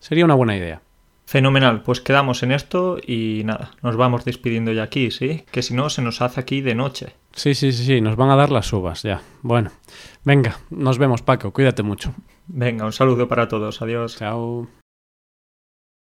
Sería 0.00 0.24
una 0.24 0.34
buena 0.34 0.56
idea. 0.56 0.80
Fenomenal, 1.26 1.82
pues 1.82 2.00
quedamos 2.00 2.42
en 2.42 2.52
esto 2.52 2.96
y 3.06 3.42
nada, 3.44 3.72
nos 3.82 3.96
vamos 3.96 4.24
despidiendo 4.24 4.72
ya 4.72 4.84
aquí, 4.84 5.10
¿sí? 5.10 5.44
Que 5.50 5.60
si 5.60 5.74
no 5.74 5.90
se 5.90 6.00
nos 6.00 6.22
hace 6.22 6.40
aquí 6.40 6.62
de 6.62 6.74
noche. 6.74 7.16
Sí, 7.34 7.54
sí, 7.54 7.72
sí, 7.72 7.84
sí, 7.84 8.00
nos 8.00 8.16
van 8.16 8.30
a 8.30 8.36
dar 8.36 8.50
las 8.50 8.72
uvas 8.72 9.02
ya. 9.02 9.20
Bueno, 9.42 9.70
venga, 10.24 10.58
nos 10.70 10.96
vemos 10.96 11.20
Paco, 11.20 11.52
cuídate 11.52 11.82
mucho. 11.82 12.14
Venga, 12.46 12.86
un 12.86 12.92
saludo 12.92 13.28
para 13.28 13.46
todos, 13.46 13.82
adiós. 13.82 14.16
Chao. 14.16 14.68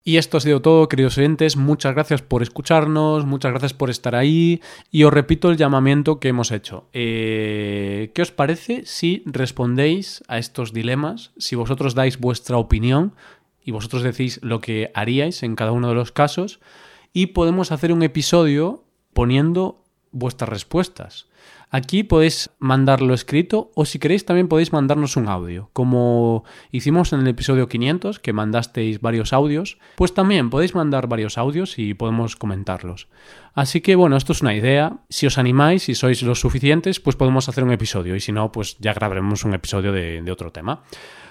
Y 0.05 0.17
esto 0.17 0.35
ha 0.35 0.41
sido 0.41 0.61
todo, 0.61 0.89
queridos 0.89 1.17
oyentes. 1.17 1.55
Muchas 1.55 1.93
gracias 1.93 2.21
por 2.21 2.43
escucharnos, 2.43 3.25
muchas 3.25 3.51
gracias 3.51 3.73
por 3.73 3.89
estar 3.89 4.15
ahí. 4.15 4.61
Y 4.91 5.05
os 5.05 5.13
repito 5.13 5.49
el 5.49 5.55
llamamiento 5.55 6.19
que 6.19 6.27
hemos 6.27 6.51
hecho. 6.51 6.89
Eh, 6.91 8.11
¿Qué 8.13 8.21
os 8.21 8.31
parece 8.31 8.85
si 8.85 9.23
respondéis 9.25 10.21
a 10.27 10.39
estos 10.39 10.73
dilemas? 10.73 11.31
Si 11.37 11.55
vosotros 11.55 11.95
dais 11.95 12.19
vuestra 12.19 12.57
opinión 12.57 13.15
y 13.63 13.71
vosotros 13.71 14.03
decís 14.03 14.41
lo 14.43 14.59
que 14.59 14.91
haríais 14.93 15.41
en 15.41 15.55
cada 15.55 15.71
uno 15.71 15.87
de 15.87 15.95
los 15.95 16.11
casos 16.11 16.59
y 17.13 17.27
podemos 17.27 17.71
hacer 17.71 17.93
un 17.93 18.03
episodio 18.03 18.83
poniendo 19.13 19.85
vuestras 20.11 20.49
respuestas. 20.49 21.27
Aquí 21.75 22.03
podéis 22.03 22.51
mandarlo 22.59 23.15
escrito 23.15 23.71
o 23.73 23.85
si 23.85 23.97
queréis 23.97 24.25
también 24.25 24.47
podéis 24.47 24.71
mandarnos 24.71 25.17
un 25.17 25.27
audio. 25.27 25.71
Como 25.73 26.43
hicimos 26.69 27.13
en 27.13 27.21
el 27.21 27.27
episodio 27.27 27.67
500, 27.67 28.19
que 28.19 28.31
mandasteis 28.31 29.01
varios 29.01 29.33
audios, 29.33 29.79
pues 29.95 30.13
también 30.13 30.51
podéis 30.51 30.75
mandar 30.75 31.07
varios 31.07 31.39
audios 31.39 31.79
y 31.79 31.95
podemos 31.95 32.35
comentarlos. 32.35 33.07
Así 33.55 33.81
que 33.81 33.95
bueno, 33.95 34.17
esto 34.17 34.33
es 34.33 34.43
una 34.43 34.53
idea. 34.53 34.99
Si 35.09 35.25
os 35.25 35.39
animáis 35.39 35.89
y 35.89 35.95
sois 35.95 36.21
los 36.21 36.41
suficientes, 36.41 36.99
pues 36.99 37.15
podemos 37.15 37.49
hacer 37.49 37.63
un 37.63 37.71
episodio 37.71 38.15
y 38.15 38.19
si 38.19 38.31
no, 38.31 38.51
pues 38.51 38.77
ya 38.77 38.93
grabaremos 38.93 39.43
un 39.43 39.55
episodio 39.55 39.91
de 39.91 40.31
otro 40.31 40.51
tema. 40.51 40.83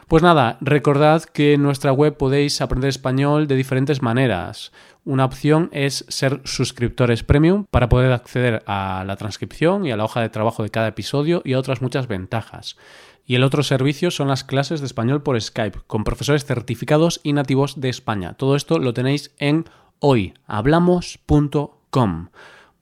Pues 0.08 0.22
nada, 0.22 0.58
recordad 0.60 1.24
que 1.24 1.54
en 1.54 1.62
nuestra 1.62 1.92
web 1.92 2.16
podéis 2.16 2.60
aprender 2.60 2.88
español 2.88 3.46
de 3.46 3.56
diferentes 3.56 4.02
maneras. 4.02 4.72
Una 5.04 5.24
opción 5.24 5.68
es 5.72 6.04
ser 6.08 6.40
suscriptores 6.44 7.22
premium 7.22 7.64
para 7.70 7.88
poder 7.88 8.12
acceder 8.12 8.62
a 8.66 9.04
la 9.06 9.16
transcripción 9.16 9.86
y 9.86 9.90
a 9.90 9.96
la 9.96 10.04
hoja 10.04 10.20
de 10.20 10.28
trabajo 10.28 10.62
de 10.62 10.70
cada 10.70 10.88
episodio 10.88 11.40
y 11.44 11.54
a 11.54 11.58
otras 11.58 11.82
muchas 11.82 12.08
ventajas. 12.08 12.76
Y 13.24 13.36
el 13.36 13.44
otro 13.44 13.62
servicio 13.62 14.10
son 14.10 14.28
las 14.28 14.44
clases 14.44 14.80
de 14.80 14.86
español 14.86 15.22
por 15.22 15.40
Skype 15.40 15.80
con 15.86 16.04
profesores 16.04 16.44
certificados 16.44 17.20
y 17.22 17.32
nativos 17.32 17.80
de 17.80 17.88
España. 17.88 18.34
Todo 18.34 18.56
esto 18.56 18.78
lo 18.78 18.92
tenéis 18.92 19.34
en 19.38 19.64
hoyhablamos.com. 20.00 22.28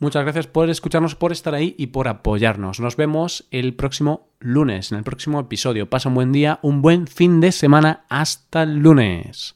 Muchas 0.01 0.23
gracias 0.25 0.47
por 0.47 0.71
escucharnos, 0.71 1.15
por 1.15 1.31
estar 1.31 1.55
ahí 1.55 1.75
y 1.79 1.89
por 1.89 2.09
apoyarnos. 2.09 2.81
Nos 2.81 2.97
vemos 2.97 3.47
el 3.51 3.75
próximo 3.75 4.31
lunes, 4.41 4.93
en 4.93 4.99
el 4.99 5.05
próximo 5.05 5.39
episodio. 5.39 5.91
Pasa 5.91 6.09
un 6.09 6.15
buen 6.15 6.33
día, 6.33 6.59
un 6.63 6.81
buen 6.81 7.07
fin 7.07 7.41
de 7.41 7.53
semana. 7.53 8.07
Hasta 8.09 8.63
el 8.63 8.79
lunes. 8.79 9.53